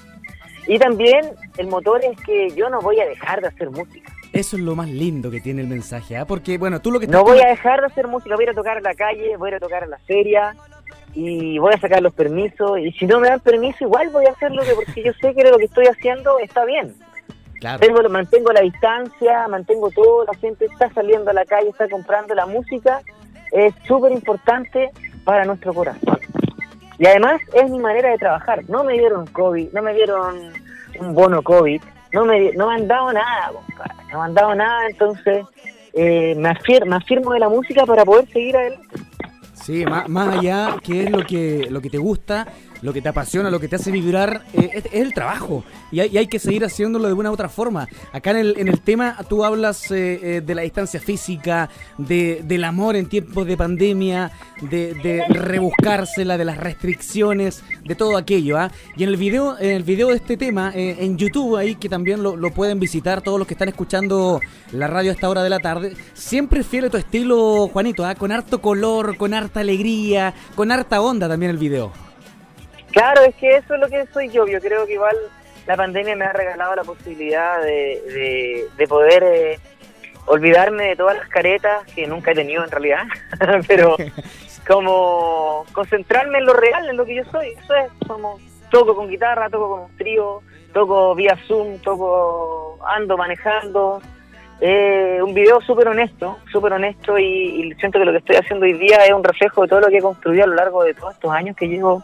Y 0.66 0.78
también 0.78 1.26
el 1.56 1.66
motor 1.66 2.00
es 2.04 2.18
que 2.24 2.50
yo 2.50 2.68
no 2.68 2.80
voy 2.80 3.00
a 3.00 3.06
dejar 3.06 3.40
de 3.40 3.48
hacer 3.48 3.70
música. 3.70 4.12
Eso 4.32 4.56
es 4.56 4.62
lo 4.62 4.76
más 4.76 4.88
lindo 4.88 5.30
que 5.30 5.40
tiene 5.40 5.62
el 5.62 5.68
mensaje, 5.68 6.16
¿ah? 6.16 6.24
Porque, 6.24 6.56
bueno, 6.58 6.80
tú 6.80 6.92
lo 6.92 7.00
que... 7.00 7.08
No 7.08 7.24
voy 7.24 7.40
a 7.40 7.48
dejar 7.48 7.80
de 7.80 7.86
hacer 7.86 8.06
música, 8.06 8.36
voy 8.36 8.44
a 8.44 8.46
ir 8.46 8.50
a 8.50 8.54
tocar 8.54 8.76
en 8.76 8.84
la 8.84 8.94
calle, 8.94 9.36
voy 9.36 9.48
a 9.48 9.50
ir 9.50 9.54
a 9.56 9.60
tocar 9.60 9.82
en 9.82 9.90
la 9.90 9.98
feria, 9.98 10.54
y 11.14 11.58
voy 11.58 11.74
a 11.74 11.80
sacar 11.80 12.02
los 12.02 12.12
permisos 12.12 12.78
y 12.78 12.92
si 12.92 13.06
no 13.06 13.20
me 13.20 13.28
dan 13.28 13.40
permiso 13.40 13.84
igual 13.84 14.10
voy 14.10 14.26
a 14.26 14.30
hacerlo 14.30 14.62
porque 14.74 15.02
yo 15.02 15.12
sé 15.20 15.34
que 15.34 15.44
lo 15.44 15.58
que 15.58 15.64
estoy 15.64 15.86
haciendo 15.86 16.38
está 16.38 16.64
bien. 16.64 16.94
Tengo, 17.78 18.08
mantengo 18.08 18.52
la 18.52 18.62
distancia, 18.62 19.46
mantengo 19.48 19.90
todo, 19.90 20.24
la 20.24 20.34
gente 20.38 20.64
está 20.64 20.90
saliendo 20.94 21.30
a 21.30 21.34
la 21.34 21.44
calle, 21.44 21.68
está 21.68 21.88
comprando 21.88 22.34
la 22.34 22.46
música, 22.46 23.02
es 23.52 23.74
súper 23.86 24.12
importante 24.12 24.90
para 25.24 25.44
nuestro 25.44 25.74
corazón. 25.74 26.18
Y 26.98 27.06
además 27.06 27.40
es 27.52 27.70
mi 27.70 27.78
manera 27.78 28.10
de 28.10 28.18
trabajar. 28.18 28.62
No 28.68 28.82
me 28.82 28.94
dieron 28.94 29.26
COVID, 29.26 29.72
no 29.72 29.82
me 29.82 29.92
dieron 29.92 30.52
un 30.98 31.14
bono 31.14 31.42
COVID, 31.42 31.82
no 32.12 32.24
me, 32.24 32.50
no 32.52 32.68
me 32.68 32.74
han 32.74 32.88
dado 32.88 33.12
nada, 33.12 33.52
no 34.10 34.18
me 34.18 34.24
han 34.24 34.34
dado 34.34 34.54
nada, 34.54 34.86
entonces 34.88 35.44
eh, 35.92 36.34
me, 36.36 36.48
afirmo, 36.48 36.86
me 36.86 36.96
afirmo 36.96 37.32
de 37.32 37.40
la 37.40 37.48
música 37.50 37.84
para 37.84 38.06
poder 38.06 38.26
seguir 38.28 38.56
adelante. 38.56 39.09
Sí, 39.70 39.86
más, 39.86 40.08
más 40.08 40.36
allá, 40.36 40.80
¿qué 40.82 41.04
es 41.04 41.10
lo 41.10 41.24
que, 41.24 41.68
lo 41.70 41.80
que 41.80 41.90
te 41.90 41.98
gusta? 41.98 42.44
Lo 42.82 42.92
que 42.92 43.02
te 43.02 43.08
apasiona, 43.08 43.50
lo 43.50 43.60
que 43.60 43.68
te 43.68 43.76
hace 43.76 43.90
vibrar, 43.90 44.44
eh, 44.52 44.70
es, 44.74 44.84
el 44.92 45.12
trabajo. 45.12 45.64
Y 45.90 46.00
hay, 46.00 46.16
hay, 46.16 46.26
que 46.26 46.38
seguir 46.38 46.64
haciéndolo 46.64 47.08
de 47.08 47.14
una 47.14 47.30
u 47.30 47.34
otra 47.34 47.48
forma. 47.48 47.88
Acá 48.12 48.30
en 48.30 48.38
el, 48.38 48.58
en 48.58 48.68
el 48.68 48.80
tema 48.80 49.16
tú 49.28 49.44
hablas 49.44 49.90
eh, 49.90 50.20
eh, 50.22 50.40
de 50.40 50.54
la 50.54 50.62
distancia 50.62 51.00
física, 51.00 51.68
de, 51.98 52.42
del 52.44 52.64
amor 52.64 52.96
en 52.96 53.06
tiempos 53.06 53.46
de 53.46 53.56
pandemia, 53.56 54.30
de, 54.62 55.24
rebuscársela, 55.28 56.38
de 56.38 56.44
las 56.44 56.58
restricciones, 56.58 57.62
de 57.84 57.94
todo 57.94 58.16
aquello. 58.16 58.58
¿ah? 58.58 58.70
Y 58.96 59.02
en 59.02 59.10
el 59.10 59.16
video, 59.16 59.58
en 59.58 59.70
el 59.70 59.82
video 59.82 60.08
de 60.08 60.16
este 60.16 60.36
tema, 60.36 60.72
en 60.74 61.16
YouTube, 61.16 61.56
ahí 61.56 61.74
que 61.74 61.88
también 61.88 62.22
lo, 62.22 62.36
lo, 62.36 62.50
pueden 62.52 62.80
visitar 62.80 63.22
todos 63.22 63.38
los 63.38 63.46
que 63.46 63.54
están 63.54 63.68
escuchando 63.68 64.40
la 64.72 64.86
radio 64.86 65.10
a 65.10 65.14
esta 65.14 65.28
hora 65.28 65.42
de 65.42 65.50
la 65.50 65.60
tarde, 65.60 65.94
siempre 66.14 66.62
fiel 66.62 66.86
a 66.86 66.90
tu 66.90 66.96
estilo, 66.96 67.68
Juanito, 67.68 68.04
¿ah? 68.04 68.14
con 68.14 68.32
harto 68.32 68.60
color, 68.60 69.16
con 69.16 69.34
harta 69.34 69.60
alegría, 69.60 70.34
con 70.54 70.70
harta 70.70 71.00
onda 71.00 71.28
también 71.28 71.50
el 71.50 71.58
video. 71.58 72.09
Claro, 72.92 73.22
es 73.22 73.34
que 73.36 73.56
eso 73.56 73.74
es 73.74 73.80
lo 73.80 73.88
que 73.88 74.06
soy 74.12 74.28
yo. 74.30 74.46
Yo 74.46 74.60
creo 74.60 74.86
que 74.86 74.94
igual 74.94 75.16
la 75.66 75.76
pandemia 75.76 76.16
me 76.16 76.24
ha 76.24 76.32
regalado 76.32 76.74
la 76.74 76.84
posibilidad 76.84 77.62
de, 77.62 78.68
de, 78.76 78.88
poder 78.88 79.22
eh, 79.22 79.58
olvidarme 80.26 80.88
de 80.88 80.96
todas 80.96 81.16
las 81.16 81.28
caretas 81.28 81.84
que 81.94 82.06
nunca 82.06 82.32
he 82.32 82.34
tenido 82.34 82.64
en 82.64 82.70
realidad, 82.70 83.04
pero 83.68 83.96
como 84.66 85.64
concentrarme 85.72 86.38
en 86.38 86.46
lo 86.46 86.54
real, 86.54 86.88
en 86.88 86.96
lo 86.96 87.04
que 87.04 87.16
yo 87.16 87.24
soy. 87.30 87.48
Eso 87.50 87.74
es 87.74 87.90
como 88.06 88.38
toco 88.70 88.94
con 88.96 89.08
guitarra, 89.08 89.48
toco 89.48 89.70
con 89.70 89.80
un 89.90 89.96
trío, 89.96 90.42
toco 90.72 91.14
vía 91.14 91.38
Zoom, 91.46 91.78
toco 91.78 92.78
ando 92.86 93.16
manejando. 93.16 94.00
Eh, 94.62 95.20
un 95.22 95.32
video 95.32 95.60
súper 95.62 95.88
honesto, 95.88 96.36
súper 96.52 96.74
honesto 96.74 97.18
y, 97.18 97.24
y 97.24 97.74
siento 97.76 97.98
que 97.98 98.04
lo 98.04 98.12
que 98.12 98.18
estoy 98.18 98.36
haciendo 98.36 98.66
hoy 98.66 98.74
día 98.74 99.06
es 99.06 99.12
un 99.12 99.24
reflejo 99.24 99.62
de 99.62 99.68
todo 99.68 99.80
lo 99.80 99.88
que 99.88 99.96
he 99.96 100.02
construido 100.02 100.44
a 100.44 100.48
lo 100.48 100.54
largo 100.54 100.84
de 100.84 100.92
todos 100.92 101.14
estos 101.14 101.32
años 101.32 101.56
que 101.56 101.66
llevo 101.66 102.02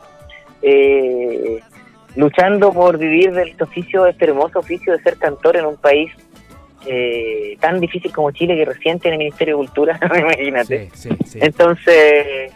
eh, 0.62 1.60
luchando 2.16 2.72
por 2.72 2.98
vivir 2.98 3.32
de 3.32 3.42
este 3.50 3.64
oficio, 3.64 4.06
este 4.06 4.24
hermoso 4.24 4.58
oficio 4.58 4.92
de 4.92 5.02
ser 5.02 5.18
cantor 5.18 5.56
en 5.56 5.66
un 5.66 5.76
país 5.76 6.10
eh, 6.86 7.56
tan 7.60 7.80
difícil 7.80 8.12
como 8.12 8.30
Chile 8.30 8.54
que 8.56 8.64
recién 8.64 8.98
tiene 9.00 9.16
el 9.16 9.18
Ministerio 9.18 9.56
de 9.56 9.66
Cultura, 9.66 9.98
imagínate. 10.18 10.90
Entonces, 11.34 12.52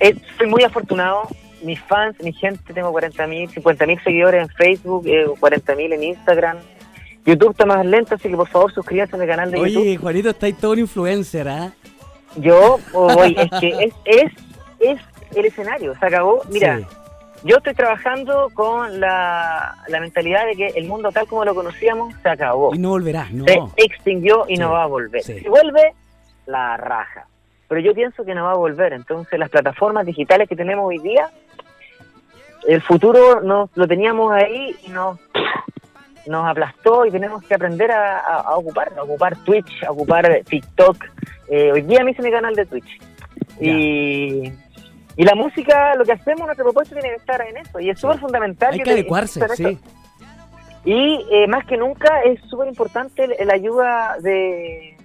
eh, 0.00 0.16
soy 0.38 0.46
muy 0.46 0.62
afortunado. 0.62 1.22
Mis 1.62 1.80
fans, 1.80 2.16
mi 2.22 2.32
gente, 2.32 2.72
tengo 2.72 2.90
40 2.90 3.26
mil, 3.28 3.48
50 3.48 3.86
mil 3.86 4.02
seguidores 4.02 4.42
en 4.42 4.48
Facebook, 4.48 5.06
eh, 5.06 5.26
40 5.38 5.74
mil 5.76 5.92
en 5.92 6.02
Instagram. 6.02 6.58
YouTube 7.24 7.52
está 7.52 7.66
más 7.66 7.86
lento, 7.86 8.16
así 8.16 8.28
que 8.28 8.36
por 8.36 8.48
favor 8.48 8.72
suscríbanse 8.72 9.14
a 9.14 9.18
mi 9.18 9.26
canal 9.26 9.50
de 9.50 9.58
YouTube. 9.58 9.82
Oye, 9.82 9.96
Juanito, 9.96 10.30
estáis 10.30 10.56
todo 10.56 10.72
un 10.72 10.80
influencer, 10.80 11.48
¿ah? 11.48 11.72
Yo, 12.36 12.80
voy, 12.92 13.36
es 13.38 13.60
que 13.60 13.68
es, 13.68 13.94
es, 14.04 14.32
es 14.80 15.00
el 15.36 15.44
escenario, 15.44 15.94
se 15.98 16.06
acabó. 16.06 16.42
Mira, 16.48 16.80
yo 17.44 17.56
estoy 17.56 17.74
trabajando 17.74 18.48
con 18.54 19.00
la, 19.00 19.76
la, 19.88 20.00
mentalidad 20.00 20.46
de 20.46 20.54
que 20.54 20.66
el 20.78 20.86
mundo 20.86 21.10
tal 21.10 21.26
como 21.26 21.44
lo 21.44 21.54
conocíamos 21.54 22.14
se 22.22 22.28
acabó. 22.28 22.74
Y 22.74 22.78
no 22.78 22.90
volverá, 22.90 23.28
¿no? 23.32 23.44
Se 23.44 23.58
extinguió 23.76 24.44
y 24.48 24.56
no 24.56 24.70
va 24.70 24.84
a 24.84 24.86
volver. 24.86 25.22
Si 25.22 25.48
vuelve, 25.48 25.92
la 26.46 26.76
raja. 26.76 27.26
Pero 27.68 27.80
yo 27.80 27.94
pienso 27.94 28.24
que 28.24 28.34
no 28.34 28.44
va 28.44 28.52
a 28.52 28.56
volver. 28.56 28.92
Entonces, 28.92 29.38
las 29.38 29.50
plataformas 29.50 30.06
digitales 30.06 30.48
que 30.48 30.56
tenemos 30.56 30.86
hoy 30.86 30.98
día, 30.98 31.30
el 32.68 32.82
futuro 32.82 33.40
nos 33.40 33.70
lo 33.74 33.88
teníamos 33.88 34.32
ahí 34.32 34.76
y 34.86 34.90
nos, 34.90 35.18
nos 36.26 36.46
aplastó 36.46 37.06
y 37.06 37.10
tenemos 37.10 37.42
que 37.44 37.54
aprender 37.54 37.90
a, 37.90 38.18
a, 38.18 38.56
ocupar, 38.56 38.92
a 38.96 39.02
ocupar 39.02 39.36
Twitch, 39.44 39.82
a 39.84 39.90
ocupar 39.90 40.42
TikTok. 40.48 40.96
Eh, 41.48 41.72
hoy 41.72 41.82
día 41.82 42.04
me 42.04 42.12
hice 42.12 42.22
mi 42.22 42.30
canal 42.30 42.54
de 42.54 42.66
Twitch. 42.66 43.00
Y 43.60 44.52
y 45.16 45.24
la 45.24 45.34
música, 45.34 45.94
lo 45.94 46.04
que 46.04 46.12
hacemos, 46.12 46.46
nuestra 46.46 46.64
propuesta 46.64 46.94
tiene 46.94 47.10
que 47.10 47.16
estar 47.16 47.40
en 47.42 47.58
eso. 47.58 47.80
Y 47.80 47.90
es 47.90 48.00
súper 48.00 48.18
fundamental. 48.18 48.72
Hay 48.72 48.80
que, 48.80 48.90
adecuarse, 48.90 49.46
sí. 49.56 49.78
Y 50.84 51.24
eh, 51.30 51.46
más 51.46 51.64
que 51.66 51.76
nunca 51.76 52.22
es 52.22 52.40
súper 52.48 52.68
importante 52.68 53.28
la 53.44 53.54
ayuda 53.54 54.16
de... 54.20 54.96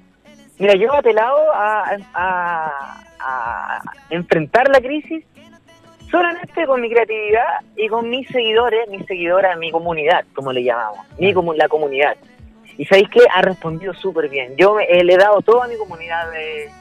Mira, 0.57 0.73
yo 0.75 0.91
he 0.91 0.97
apelado 0.97 1.37
a, 1.53 1.97
a, 2.15 3.81
enfrentar 4.09 4.69
la 4.69 4.79
crisis 4.79 5.23
solamente 6.09 6.65
con 6.65 6.81
mi 6.81 6.89
creatividad 6.89 7.61
y 7.75 7.87
con 7.89 8.09
mis 8.09 8.27
seguidores, 8.29 8.89
mis 8.89 9.05
seguidoras, 9.05 9.57
mi 9.59 9.71
comunidad, 9.71 10.25
como 10.33 10.51
le 10.51 10.63
llamamos, 10.63 11.05
mi 11.19 11.33
la 11.33 11.67
comunidad. 11.67 12.15
Y 12.77 12.85
sabéis 12.85 13.09
que 13.09 13.19
ha 13.31 13.41
respondido 13.41 13.93
súper 13.93 14.29
bien. 14.29 14.55
Yo 14.55 14.79
eh, 14.79 15.03
le 15.03 15.13
he 15.13 15.17
dado 15.17 15.41
toda 15.41 15.67
mi 15.67 15.77
comunidad 15.77 16.31
de, 16.31 16.71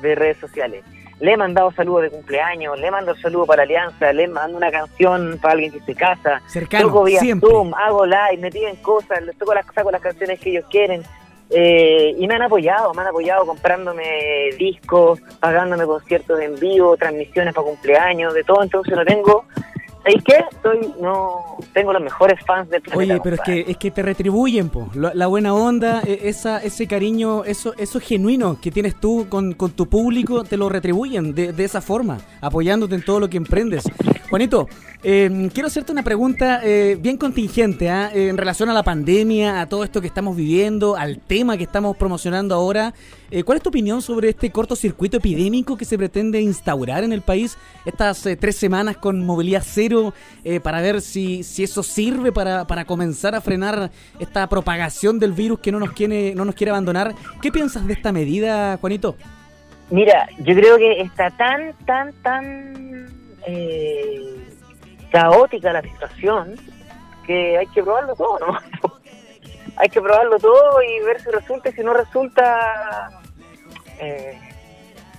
de 0.00 0.14
redes 0.16 0.38
sociales 0.38 0.82
le 1.20 1.32
he 1.32 1.36
mandado 1.36 1.70
saludos 1.72 2.02
de 2.02 2.10
cumpleaños, 2.10 2.78
le 2.78 2.90
mando 2.90 3.14
saludos 3.16 3.46
para 3.46 3.62
Alianza, 3.62 4.12
le 4.12 4.26
mando 4.26 4.56
una 4.56 4.70
canción 4.70 5.38
para 5.40 5.52
alguien 5.52 5.72
que 5.72 5.80
se 5.80 5.94
casa, 5.94 6.40
Cercano, 6.46 6.88
toco 6.88 7.04
vía 7.04 7.20
siempre. 7.20 7.48
Zoom, 7.48 7.74
hago 7.74 8.06
live, 8.06 8.38
me 8.38 8.50
piden 8.50 8.76
cosas, 8.76 9.22
les 9.22 9.36
toco 9.36 9.54
las, 9.54 9.66
saco 9.74 9.90
las 9.90 10.00
canciones 10.00 10.40
que 10.40 10.50
ellos 10.50 10.64
quieren. 10.70 11.02
Eh, 11.52 12.14
y 12.16 12.28
me 12.28 12.36
han 12.36 12.42
apoyado, 12.42 12.94
me 12.94 13.02
han 13.02 13.08
apoyado 13.08 13.44
comprándome 13.44 14.50
discos, 14.56 15.20
pagándome 15.40 15.84
conciertos 15.84 16.40
en 16.40 16.54
vivo, 16.54 16.96
transmisiones 16.96 17.52
para 17.52 17.66
cumpleaños, 17.66 18.32
de 18.34 18.44
todo, 18.44 18.62
entonces 18.62 18.94
no 18.94 19.04
tengo 19.04 19.44
¿Sabes 20.02 20.24
qué? 20.24 20.34
Soy, 20.62 20.94
no, 21.00 21.58
tengo 21.74 21.92
los 21.92 22.02
mejores 22.02 22.40
fans 22.46 22.70
de 22.70 22.80
planeta. 22.80 23.14
Oye, 23.14 23.20
pero 23.22 23.36
es 23.36 23.42
que, 23.42 23.64
es 23.68 23.76
que 23.76 23.90
te 23.90 24.02
retribuyen, 24.02 24.70
po. 24.70 24.88
La, 24.94 25.26
buena 25.26 25.52
onda, 25.52 26.02
e, 26.06 26.28
esa, 26.28 26.58
ese 26.58 26.86
cariño, 26.86 27.44
eso, 27.44 27.74
eso 27.76 28.00
genuino 28.00 28.58
que 28.60 28.70
tienes 28.70 28.98
tú 28.98 29.26
con, 29.28 29.52
con 29.52 29.72
tu 29.72 29.86
público, 29.88 30.44
te 30.44 30.56
lo 30.56 30.68
retribuyen 30.68 31.34
de, 31.34 31.52
de, 31.52 31.64
esa 31.64 31.82
forma, 31.82 32.18
apoyándote 32.40 32.94
en 32.94 33.04
todo 33.04 33.20
lo 33.20 33.28
que 33.28 33.36
emprendes. 33.36 33.84
Juanito, 34.30 34.68
eh, 35.02 35.50
quiero 35.52 35.66
hacerte 35.66 35.90
una 35.90 36.04
pregunta 36.04 36.60
eh, 36.62 36.96
bien 37.00 37.16
contingente 37.16 37.86
¿eh? 37.86 38.28
en 38.28 38.36
relación 38.36 38.70
a 38.70 38.74
la 38.74 38.84
pandemia, 38.84 39.60
a 39.60 39.68
todo 39.68 39.82
esto 39.82 40.00
que 40.00 40.06
estamos 40.06 40.36
viviendo, 40.36 40.96
al 40.96 41.18
tema 41.18 41.56
que 41.56 41.64
estamos 41.64 41.96
promocionando 41.96 42.54
ahora. 42.54 42.94
Eh, 43.30 43.44
¿Cuál 43.44 43.56
es 43.56 43.62
tu 43.62 43.68
opinión 43.68 44.02
sobre 44.02 44.30
este 44.30 44.50
cortocircuito 44.50 45.18
epidémico 45.18 45.76
que 45.76 45.84
se 45.84 45.96
pretende 45.96 46.40
instaurar 46.40 47.04
en 47.04 47.12
el 47.12 47.22
país 47.22 47.56
estas 47.84 48.26
eh, 48.26 48.36
tres 48.36 48.56
semanas 48.56 48.96
con 48.96 49.24
movilidad 49.24 49.62
cero 49.64 50.12
para 50.62 50.80
ver 50.80 51.00
si, 51.00 51.42
si 51.44 51.62
eso 51.62 51.82
sirve 51.82 52.32
para, 52.32 52.66
para, 52.66 52.84
comenzar 52.84 53.34
a 53.34 53.40
frenar 53.40 53.90
esta 54.18 54.48
propagación 54.48 55.18
del 55.18 55.32
virus 55.32 55.60
que 55.60 55.70
no 55.70 55.78
nos 55.78 55.92
quiere, 55.92 56.34
no 56.34 56.44
nos 56.44 56.54
quiere 56.54 56.70
abandonar? 56.70 57.14
¿Qué 57.40 57.52
piensas 57.52 57.86
de 57.86 57.92
esta 57.92 58.10
medida, 58.10 58.76
Juanito? 58.78 59.14
Mira, 59.90 60.28
yo 60.38 60.54
creo 60.54 60.76
que 60.76 61.00
está 61.00 61.30
tan, 61.30 61.74
tan, 61.84 62.12
tan 62.22 63.08
eh, 63.44 64.40
caótica 65.10 65.72
la 65.72 65.82
situación 65.82 66.54
que 67.26 67.58
hay 67.58 67.66
que 67.68 67.82
probarlo 67.82 68.14
todo, 68.14 68.38
¿no? 68.38 68.92
hay 69.76 69.88
que 69.88 70.00
probarlo 70.00 70.38
todo 70.38 70.82
y 70.82 71.04
ver 71.04 71.20
si 71.20 71.30
resulta 71.30 71.70
y 71.70 71.72
si 71.72 71.82
no 71.82 71.92
resulta... 71.92 73.19
Eh, 74.00 74.38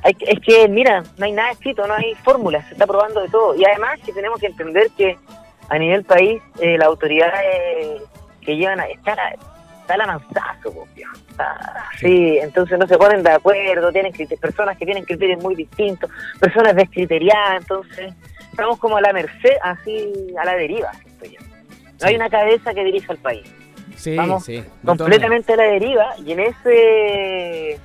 hay, 0.03 0.17
es 0.19 0.39
que, 0.39 0.67
mira, 0.67 1.03
no 1.17 1.25
hay 1.25 1.31
nada 1.31 1.51
escrito, 1.51 1.85
no 1.85 1.93
hay 1.93 2.15
fórmulas, 2.15 2.65
se 2.67 2.73
está 2.73 2.88
probando 2.88 3.21
de 3.21 3.29
todo. 3.29 3.55
Y 3.55 3.63
además 3.65 4.00
que 4.03 4.11
tenemos 4.11 4.39
que 4.39 4.47
entender 4.47 4.89
que 4.97 5.17
a 5.69 5.77
nivel 5.77 6.03
país 6.03 6.41
eh, 6.59 6.77
las 6.77 6.88
autoridades 6.88 8.01
que 8.41 8.57
llevan 8.57 8.79
a 8.79 8.85
estar 8.88 9.17
está 9.81 9.97
la 9.97 10.05
manzazo, 10.05 10.88
sí, 12.00 12.38
entonces 12.41 12.77
no 12.77 12.88
se 12.88 12.97
ponen 12.97 13.23
de 13.23 13.31
acuerdo, 13.31 13.91
tienen 13.91 14.13
personas 14.39 14.77
que 14.77 14.85
tienen 14.85 15.05
criterios 15.05 15.41
muy 15.41 15.55
distintos, 15.55 16.09
personas 16.39 16.75
descriteriadas, 16.75 17.61
entonces 17.61 18.13
estamos 18.50 18.79
como 18.79 18.97
a 18.97 19.01
la 19.01 19.13
merced, 19.13 19.55
así 19.63 20.11
a 20.39 20.45
la 20.45 20.55
deriva, 20.55 20.91
No 22.01 22.07
hay 22.07 22.15
una 22.15 22.29
cabeza 22.29 22.73
que 22.73 22.83
dirija 22.83 23.13
al 23.13 23.19
país. 23.19 23.43
Sí, 23.95 24.15
Vamos 24.15 24.45
sí, 24.45 24.63
completamente 24.83 25.53
a 25.53 25.57
la 25.57 25.63
deriva 25.63 26.15
y 26.17 26.31
en 26.31 26.39
ese 26.39 27.79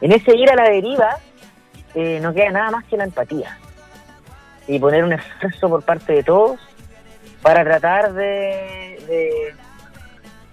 en 0.00 0.12
ese 0.12 0.36
ir 0.36 0.50
a 0.50 0.56
la 0.56 0.68
deriva 0.70 1.18
eh, 1.94 2.20
no 2.20 2.32
queda 2.32 2.50
nada 2.50 2.70
más 2.70 2.84
que 2.84 2.96
la 2.96 3.04
empatía. 3.04 3.58
Y 4.66 4.78
poner 4.78 5.02
un 5.04 5.12
esfuerzo 5.12 5.68
por 5.68 5.82
parte 5.82 6.12
de 6.12 6.22
todos 6.22 6.60
para 7.42 7.64
tratar 7.64 8.12
de 8.12 9.54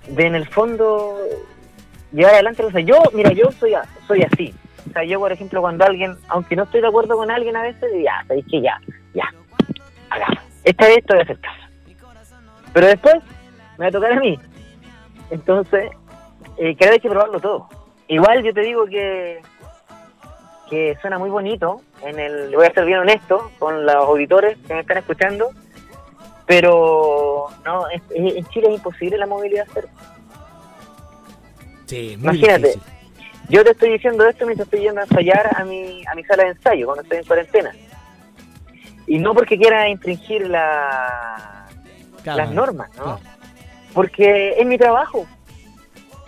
de 0.07 0.27
en 0.27 0.35
el 0.35 0.47
fondo 0.47 1.17
llevar 2.11 2.35
adelante 2.35 2.63
o 2.63 2.71
sea, 2.71 2.81
yo 2.81 3.01
mira 3.13 3.31
yo 3.33 3.51
soy 3.51 3.73
así. 3.73 4.53
O 4.87 4.93
sea 4.93 5.03
yo 5.03 5.19
por 5.19 5.31
ejemplo 5.31 5.61
cuando 5.61 5.85
alguien 5.85 6.15
aunque 6.29 6.55
no 6.55 6.63
estoy 6.63 6.81
de 6.81 6.87
acuerdo 6.87 7.17
con 7.17 7.29
alguien 7.31 7.55
a 7.55 7.63
veces 7.63 7.91
ya 8.03 8.23
sabéis 8.27 8.45
que 8.49 8.61
ya 8.61 8.79
ya. 9.13 9.33
Hagamos. 10.09 10.43
Esta 10.63 10.87
vez 10.87 10.97
estoy 10.97 11.19
a 11.19 11.23
hacer 11.23 11.39
caso. 11.39 11.61
Pero 12.73 12.87
después 12.87 13.15
me 13.77 13.85
va 13.85 13.89
a 13.89 13.91
tocar 13.91 14.13
a 14.13 14.19
mí. 14.19 14.39
Entonces 15.29 15.91
eh, 16.57 16.75
creo 16.75 16.77
que 16.77 16.89
hay 16.89 16.99
que 16.99 17.09
probarlo 17.09 17.39
todo 17.39 17.67
igual 18.07 18.43
yo 18.43 18.53
te 18.53 18.61
digo 18.61 18.85
que 18.85 19.41
que 20.69 20.97
suena 20.99 21.19
muy 21.19 21.29
bonito 21.29 21.81
en 22.01 22.19
el 22.19 22.55
voy 22.55 22.65
a 22.65 22.73
ser 22.73 22.85
bien 22.85 22.99
honesto 22.99 23.51
con 23.59 23.85
los 23.85 23.95
auditores 23.95 24.57
que 24.67 24.73
me 24.73 24.79
están 24.79 24.97
escuchando 24.97 25.51
pero 26.45 27.47
no, 27.63 27.85
en 27.89 28.45
Chile 28.47 28.67
es 28.67 28.75
imposible 28.75 29.17
la 29.17 29.25
movilidad 29.25 29.65
cero. 29.73 29.87
Sí, 31.85 32.13
Imagínate, 32.13 32.77
yo 33.49 33.63
te 33.63 33.71
estoy 33.71 33.93
diciendo 33.93 34.27
esto 34.27 34.45
mientras 34.45 34.67
estoy 34.67 34.81
yendo 34.81 35.01
a 35.01 35.05
ensayar 35.05 35.49
a 35.55 35.63
mi, 35.63 36.03
a 36.05 36.15
mi 36.15 36.23
sala 36.23 36.43
de 36.43 36.49
ensayo 36.49 36.85
cuando 36.85 37.03
estoy 37.03 37.19
en 37.19 37.25
cuarentena. 37.25 37.71
Y 39.07 39.19
no 39.19 39.33
porque 39.33 39.57
quiera 39.57 39.87
infringir 39.87 40.47
la, 40.47 41.67
las 42.23 42.51
normas, 42.51 42.89
¿no? 42.97 43.19
Porque 43.93 44.55
es 44.57 44.65
mi 44.65 44.77
trabajo. 44.77 45.27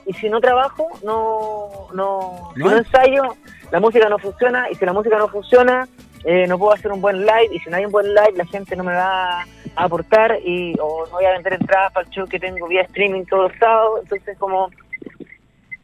Y 0.07 0.13
si 0.13 0.29
no 0.29 0.39
trabajo, 0.39 0.87
no, 1.03 1.87
no, 1.93 2.51
si 2.55 2.63
no 2.63 2.77
ensayo, 2.77 3.35
la 3.71 3.79
música 3.79 4.09
no 4.09 4.17
funciona. 4.17 4.69
Y 4.71 4.75
si 4.75 4.85
la 4.85 4.93
música 4.93 5.17
no 5.17 5.27
funciona, 5.27 5.87
eh, 6.23 6.47
no 6.47 6.57
puedo 6.57 6.73
hacer 6.73 6.91
un 6.91 7.01
buen 7.01 7.19
live. 7.19 7.49
Y 7.51 7.59
si 7.59 7.69
no 7.69 7.77
hay 7.77 7.85
un 7.85 7.91
buen 7.91 8.07
live, 8.07 8.33
la 8.35 8.45
gente 8.45 8.75
no 8.75 8.83
me 8.83 8.93
va 8.93 9.45
aportar 9.77 10.39
y 10.43 10.73
o 10.79 11.05
no 11.05 11.11
voy 11.13 11.25
a 11.25 11.31
vender 11.31 11.53
entradas 11.53 11.93
para 11.93 12.05
el 12.05 12.11
show 12.11 12.27
que 12.27 12.39
tengo 12.39 12.67
vía 12.67 12.81
streaming 12.81 13.25
todos 13.25 13.51
los 13.51 13.59
sábados, 13.59 13.99
entonces 14.03 14.37
como 14.37 14.69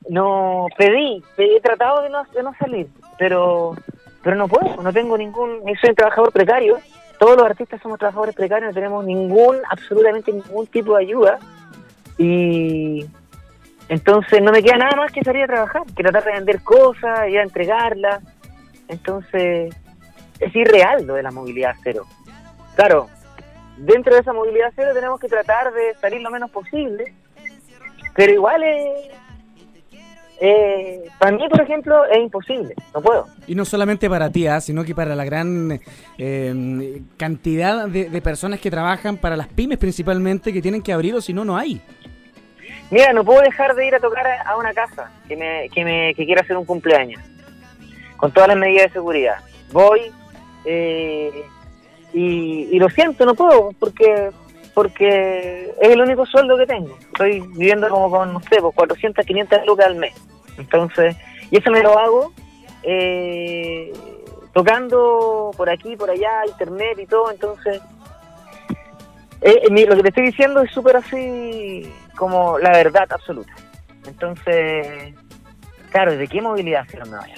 no 0.09 0.67
pedí, 0.77 1.23
he 1.37 1.61
tratado 1.61 2.01
de 2.01 2.09
no, 2.09 2.23
de 2.23 2.43
no 2.43 2.53
salir, 2.59 2.87
pero 3.17 3.75
pero 4.23 4.35
no 4.35 4.47
puedo, 4.47 4.81
no 4.81 4.91
tengo 4.93 5.17
ningún, 5.17 5.61
soy 5.79 5.91
un 5.91 5.95
trabajador 5.95 6.31
precario, 6.31 6.79
todos 7.19 7.37
los 7.37 7.45
artistas 7.45 7.81
somos 7.81 7.99
trabajadores 7.99 8.35
precarios, 8.35 8.69
no 8.69 8.73
tenemos 8.73 9.05
ningún, 9.05 9.57
absolutamente 9.69 10.31
ningún 10.31 10.65
tipo 10.67 10.95
de 10.95 11.03
ayuda 11.03 11.39
y 12.17 13.05
entonces 13.89 14.41
no 14.41 14.51
me 14.51 14.63
queda 14.63 14.77
nada 14.77 14.95
más 14.95 15.11
que 15.11 15.23
salir 15.23 15.43
a 15.43 15.47
trabajar, 15.47 15.83
que 15.95 16.03
tratar 16.03 16.23
de 16.23 16.31
vender 16.33 16.61
cosas, 16.63 17.29
ir 17.29 17.39
a 17.39 17.43
entregarlas, 17.43 18.23
entonces 18.87 19.75
es 20.39 20.55
irreal 20.55 21.05
lo 21.05 21.15
de 21.15 21.23
la 21.23 21.31
movilidad 21.31 21.75
cero. 21.83 22.05
Claro, 22.75 23.09
dentro 23.77 24.13
de 24.13 24.21
esa 24.21 24.33
movilidad 24.33 24.71
cero 24.75 24.91
tenemos 24.93 25.19
que 25.19 25.27
tratar 25.27 25.73
de 25.73 25.93
salir 25.99 26.21
lo 26.21 26.31
menos 26.31 26.49
posible, 26.51 27.13
pero 28.15 28.33
igual 28.33 28.63
es, 28.63 29.09
eh, 30.39 31.03
para 31.19 31.31
mí, 31.31 31.47
por 31.49 31.61
ejemplo, 31.61 32.05
es 32.05 32.17
imposible, 32.17 32.75
no 32.93 33.01
puedo. 33.01 33.27
Y 33.47 33.55
no 33.55 33.65
solamente 33.65 34.09
para 34.09 34.29
ti, 34.29 34.47
¿ah? 34.47 34.59
sino 34.59 34.83
que 34.83 34.95
para 34.95 35.15
la 35.15 35.23
gran 35.23 35.79
eh, 36.17 37.01
cantidad 37.17 37.87
de, 37.87 38.21
personas 38.21 38.59
que 38.59 38.69
trabajan, 38.71 39.17
para 39.17 39.37
las 39.37 39.47
pymes 39.47 39.77
principalmente, 39.77 40.51
que 40.51 40.61
tienen 40.61 40.81
que 40.81 40.91
abrir 40.91 41.15
o 41.15 41.21
si 41.21 41.33
no, 41.33 41.45
no 41.45 41.55
hay. 41.55 41.81
Mira, 42.93 43.11
no 43.11 43.25
puedo 43.25 43.41
dejar 43.41 43.73
de 43.73 43.87
ir 43.87 43.95
a 43.95 43.99
tocar 43.99 44.23
a 44.45 44.55
una 44.55 44.71
casa 44.71 45.09
que, 45.27 45.35
me, 45.35 45.67
que, 45.69 45.83
me, 45.83 46.13
que 46.13 46.27
quiera 46.27 46.41
hacer 46.41 46.55
un 46.55 46.63
cumpleaños, 46.63 47.19
con 48.17 48.31
todas 48.31 48.49
las 48.49 48.57
medidas 48.57 48.85
de 48.85 48.93
seguridad. 48.93 49.37
Voy 49.71 50.11
eh, 50.63 51.43
y, 52.13 52.77
lo 52.77 52.87
siento, 52.89 53.25
no 53.25 53.33
puedo, 53.33 53.71
porque 53.79 54.29
porque 54.75 55.73
es 55.81 55.89
el 55.89 56.01
único 56.01 56.27
sueldo 56.27 56.55
que 56.55 56.67
tengo. 56.67 56.95
Estoy 56.99 57.41
viviendo 57.55 57.89
como 57.89 58.11
con, 58.11 58.31
no 58.31 58.39
sé, 58.41 58.61
pues 58.61 58.75
400, 58.75 59.25
500 59.25 59.65
lucas 59.65 59.87
al 59.87 59.95
mes. 59.95 60.13
Entonces, 60.59 61.15
y 61.49 61.57
eso 61.57 61.71
me 61.71 61.81
lo 61.81 61.97
hago 61.97 62.31
eh, 62.83 63.91
tocando 64.53 65.49
por 65.57 65.67
aquí, 65.67 65.95
por 65.95 66.11
allá, 66.11 66.45
internet 66.45 66.99
y 66.99 67.07
todo. 67.07 67.31
Entonces, 67.31 67.81
eh, 69.41 69.61
eh, 69.63 69.85
lo 69.87 69.95
que 69.95 70.03
te 70.03 70.09
estoy 70.09 70.25
diciendo 70.25 70.61
es 70.61 70.69
súper 70.69 70.97
así 70.97 71.91
como 72.15 72.57
la 72.59 72.71
verdad 72.71 73.07
absoluta. 73.09 73.53
Entonces, 74.05 75.13
claro, 75.91 76.15
¿de 76.15 76.27
qué 76.27 76.41
movilidad 76.41 76.85
se 76.87 76.97
me 76.97 77.17
vaya 77.17 77.35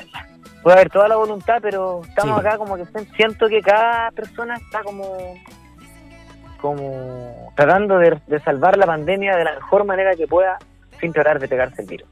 Puede 0.63 0.77
haber 0.77 0.89
toda 0.89 1.07
la 1.07 1.15
voluntad, 1.15 1.59
pero 1.61 2.01
estamos 2.07 2.39
acá 2.39 2.57
como 2.57 2.75
que 2.75 2.85
siento 3.15 3.47
que 3.47 3.61
cada 3.61 4.09
persona 4.11 4.55
está 4.55 4.81
como 4.81 5.35
como 6.59 7.53
tratando 7.55 7.99
de, 7.99 8.19
salvar 8.43 8.75
la 8.75 8.87
pandemia 8.87 9.35
de 9.35 9.43
la 9.43 9.53
mejor 9.53 9.85
manera 9.85 10.15
que 10.15 10.25
pueda 10.25 10.57
sin 10.99 11.13
tratar 11.13 11.39
de 11.39 11.47
pegarse 11.47 11.83
el 11.83 11.87
virus. 11.87 12.07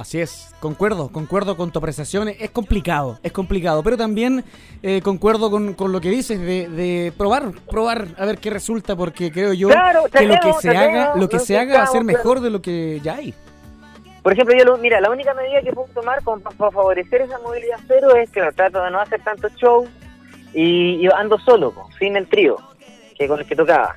Así 0.00 0.18
es, 0.18 0.54
concuerdo, 0.60 1.10
concuerdo 1.12 1.58
con 1.58 1.72
tu 1.72 1.78
apreciación. 1.78 2.28
Es 2.28 2.50
complicado, 2.50 3.18
es 3.22 3.32
complicado, 3.32 3.82
pero 3.82 3.98
también 3.98 4.44
eh, 4.82 5.02
concuerdo 5.02 5.50
con, 5.50 5.76
lo 5.92 6.00
que 6.00 6.08
dices 6.08 6.40
de, 6.40 7.12
probar, 7.18 7.52
probar 7.70 8.06
a 8.16 8.24
ver 8.24 8.38
qué 8.38 8.48
resulta, 8.48 8.96
porque 8.96 9.30
creo 9.30 9.52
yo 9.52 9.68
que 9.68 10.26
lo 10.26 10.40
que 10.40 10.54
se 10.54 10.70
haga, 10.70 11.16
lo 11.16 11.28
que 11.28 11.38
se 11.38 11.58
haga 11.58 11.80
va 11.80 11.84
a 11.84 11.86
ser 11.86 12.02
mejor 12.02 12.40
de 12.40 12.48
lo 12.48 12.62
que 12.62 12.98
ya 13.02 13.16
hay. 13.16 13.34
Por 14.22 14.32
ejemplo, 14.32 14.56
yo 14.56 14.78
mira, 14.78 15.02
la 15.02 15.10
única 15.10 15.34
medida 15.34 15.60
que 15.60 15.70
puedo 15.70 15.88
tomar 15.88 16.22
para 16.22 16.70
favorecer 16.70 17.20
esa 17.20 17.38
movilidad 17.40 17.78
cero 17.86 18.16
es 18.16 18.30
que 18.30 18.40
trato 18.56 18.82
de 18.82 18.90
no 18.90 19.00
hacer 19.00 19.22
tanto 19.22 19.50
show 19.50 19.86
y, 20.54 21.06
ando 21.14 21.38
solo, 21.40 21.74
sin 21.98 22.16
el 22.16 22.26
trío 22.26 22.56
que 23.18 23.28
con 23.28 23.38
el 23.38 23.46
que 23.46 23.54
tocaba. 23.54 23.96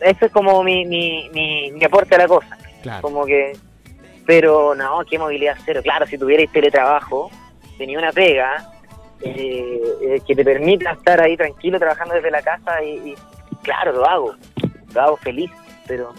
Eso 0.00 0.26
es 0.26 0.32
como 0.32 0.64
mi, 0.64 0.84
mi, 0.86 1.30
mi, 1.30 1.84
aporte 1.84 2.16
a 2.16 2.18
la 2.18 2.26
cosa. 2.26 2.58
Como 3.00 3.24
que, 3.24 3.52
pero 4.26 4.74
no, 4.74 5.02
qué 5.08 5.18
movilidad 5.18 5.56
cero. 5.64 5.80
Claro, 5.82 6.06
si 6.06 6.18
tuvierais 6.18 6.50
teletrabajo, 6.52 7.30
tenía 7.78 7.98
una 7.98 8.12
pega 8.12 8.70
eh, 9.20 9.80
eh, 10.02 10.20
que 10.26 10.34
te 10.34 10.44
permita 10.44 10.92
estar 10.92 11.20
ahí 11.20 11.36
tranquilo 11.36 11.78
trabajando 11.78 12.14
desde 12.14 12.30
la 12.30 12.42
casa 12.42 12.82
y, 12.82 13.10
y 13.10 13.14
claro, 13.62 13.92
lo 13.92 14.06
hago, 14.06 14.34
lo 14.94 15.00
hago 15.00 15.16
feliz, 15.18 15.50
pero 15.86 16.12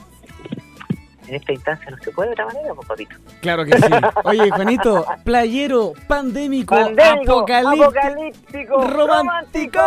en 1.28 1.36
esta 1.36 1.54
instancia 1.54 1.90
no 1.90 1.98
se 1.98 2.12
puede 2.12 2.30
de 2.30 2.34
otra 2.34 2.46
manera, 2.46 2.74
pues, 2.74 2.88
papito. 2.88 3.16
Claro 3.42 3.66
que 3.66 3.78
sí. 3.78 3.84
Oye, 4.24 4.50
Juanito, 4.52 5.06
playero, 5.24 5.94
pandémico, 6.08 6.76
apocalíptico, 6.76 8.88
romántico. 8.88 9.82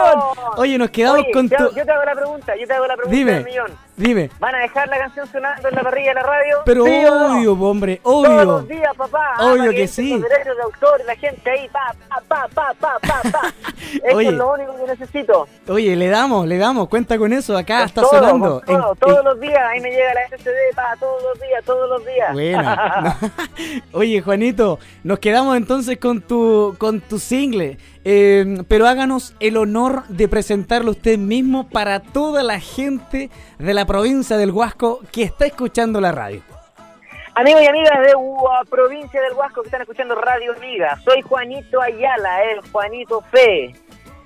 Oye, 0.56 0.78
nos 0.78 0.90
quedamos 0.90 1.25
con 1.32 1.48
tu... 1.48 1.75
Yo 1.75 1.84
te 1.84 1.92
hago 1.92 2.04
la 2.04 2.14
pregunta, 2.14 2.56
yo 2.56 2.66
te 2.66 2.72
hago 2.72 2.87
la 2.87 2.96
pregunta 2.96 3.16
Dime. 3.16 3.32
del 3.34 3.44
millón. 3.44 3.88
Dime. 3.98 4.30
¿Van 4.38 4.54
a 4.54 4.58
dejar 4.58 4.88
la 4.88 4.96
canción 4.96 5.26
sonando 5.26 5.68
en 5.68 5.74
la 5.74 5.82
parrilla 5.82 6.10
de 6.10 6.14
la 6.14 6.22
radio? 6.22 6.56
Pero 6.64 6.84
obvio, 6.84 7.52
hombre, 7.54 8.00
obvio. 8.04 8.30
Todos 8.30 8.46
los 8.46 8.68
días, 8.68 8.96
papá. 8.96 9.34
Obvio 9.40 9.70
que 9.72 9.88
sí. 9.88 10.12
Los 10.12 10.22
derechos 10.22 10.56
de 10.56 10.62
autor, 10.62 11.00
la 11.04 11.16
gente 11.16 11.50
ahí, 11.50 11.68
pa, 11.68 11.94
pa, 12.28 12.48
pa, 12.54 12.74
pa, 12.78 12.98
pa, 13.00 13.30
pa. 13.30 13.52
Eso 14.04 14.20
es 14.20 14.32
lo 14.32 14.52
único 14.52 14.76
que 14.76 14.92
necesito. 14.92 15.48
Oye, 15.66 15.96
le 15.96 16.08
damos, 16.08 16.46
le 16.46 16.58
damos, 16.58 16.88
cuenta 16.88 17.18
con 17.18 17.32
eso, 17.32 17.56
acá 17.56 17.84
está 17.84 18.04
sonando. 18.04 18.62
todos 19.00 19.24
los 19.24 19.40
días, 19.40 19.58
ahí 19.68 19.80
me 19.80 19.90
llega 19.90 20.14
la 20.14 20.28
SSD, 20.28 20.76
pa, 20.76 20.94
todos 21.00 21.22
los 21.22 21.40
días, 21.40 21.64
todos 21.64 21.90
los 21.90 22.06
días. 22.06 22.32
Buena. 22.32 23.16
Oye, 23.92 24.20
Juanito, 24.20 24.78
nos 25.02 25.18
quedamos 25.18 25.56
entonces 25.56 25.98
con 25.98 26.20
tu, 26.20 26.76
con 26.78 27.00
tu 27.00 27.18
single. 27.18 27.78
Eh, 28.04 28.62
pero 28.68 28.87
háganos 28.87 29.34
el 29.40 29.56
honor 29.56 30.04
de 30.08 30.28
presentarlo 30.28 30.92
usted 30.92 31.18
mismo 31.18 31.68
para 31.68 32.00
toda 32.00 32.42
la 32.42 32.61
gente 32.61 33.30
de 33.58 33.74
la 33.74 33.87
provincia 33.87 34.37
del 34.37 34.50
Huasco 34.50 35.00
que 35.12 35.22
está 35.22 35.46
escuchando 35.46 36.00
la 36.00 36.12
radio. 36.12 36.42
Amigos 37.34 37.62
y 37.62 37.66
amigas 37.66 38.00
de 38.00 38.14
la 38.14 38.64
provincia 38.68 39.20
del 39.20 39.34
Huasco 39.34 39.62
que 39.62 39.68
están 39.68 39.82
escuchando 39.82 40.14
Radio 40.16 40.54
Amiga, 40.56 40.98
soy 41.04 41.22
Juanito 41.22 41.80
Ayala, 41.80 42.42
el 42.44 42.61
Juanito 42.72 43.20
Fe. 43.30 43.74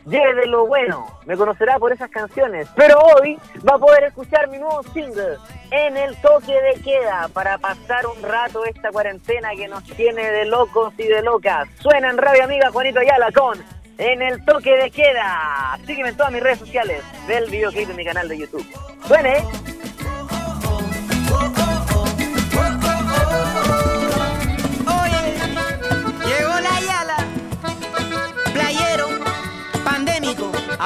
Lleve 0.07 0.47
lo 0.47 0.67
bueno, 0.67 1.07
me 1.27 1.37
conocerá 1.37 1.79
por 1.79 1.93
esas 1.93 2.11
canciones, 2.11 2.69
pero 2.75 2.99
hoy 2.99 3.39
va 3.69 3.77
a 3.77 3.79
poder 3.79 4.05
escuchar 4.05 4.49
mi 4.49 4.59
nuevo 4.59 4.83
single 4.93 5.37
en 5.71 5.97
el 5.97 6.17
toque 6.21 6.53
de 6.53 6.83
queda 6.83 7.29
para 7.33 7.57
pasar 7.59 8.07
un 8.07 8.21
rato 8.23 8.65
esta 8.65 8.91
cuarentena 8.91 9.51
que 9.57 9.69
nos 9.69 9.85
tiene 9.85 10.31
de 10.31 10.45
locos 10.47 10.93
y 10.99 11.05
de 11.05 11.23
locas. 11.23 11.69
Suena 11.81 12.11
en 12.11 12.19
Radio 12.19 12.45
Amiga 12.45 12.71
Juanito 12.71 12.99
Ayala 12.99 13.31
con 13.33 13.59
En 13.99 14.23
el 14.23 14.45
toque 14.45 14.77
de 14.77 14.91
queda. 14.91 15.79
Sígueme 15.87 16.11
en 16.11 16.17
todas 16.17 16.33
mis 16.33 16.43
redes 16.43 16.59
sociales 16.59 17.03
del 17.29 17.49
videoclip 17.49 17.89
de 17.89 17.95
mi 17.95 18.05
canal 18.05 18.29
de 18.29 18.39
YouTube. 18.39 18.67
Suene. 19.07 19.72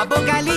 Apocalíptico, 0.07 0.56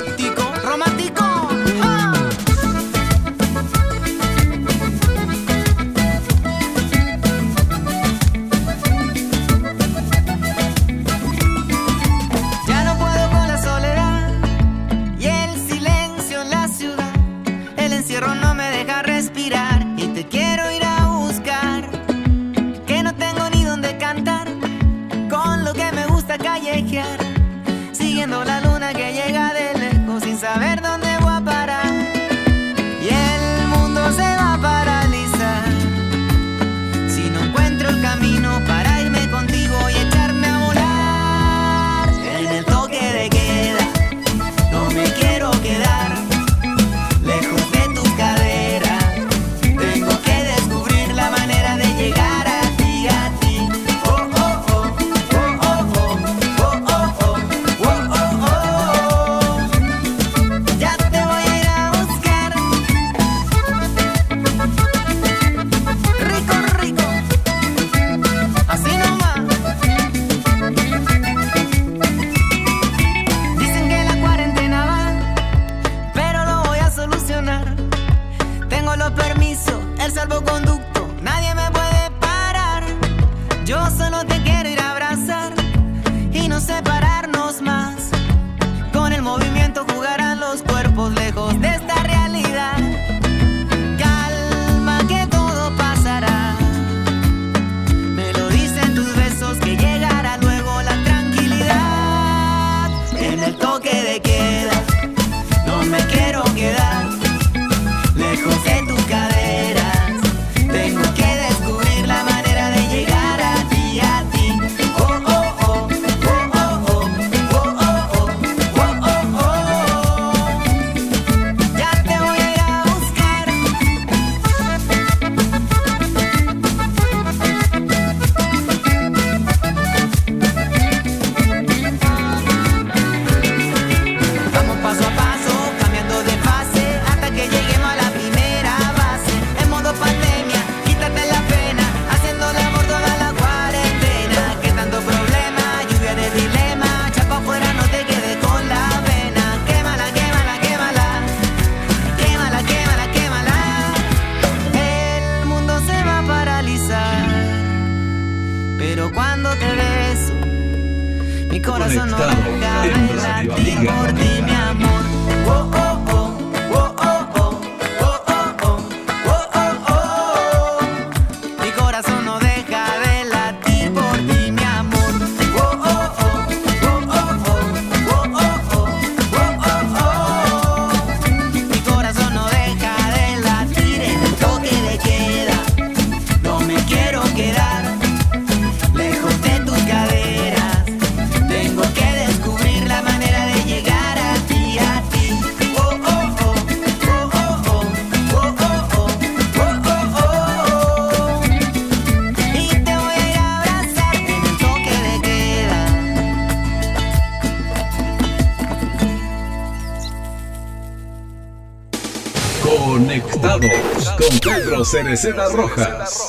Los 214.79 214.91
Cerecetas 214.91 215.51
Rojas. 215.51 216.28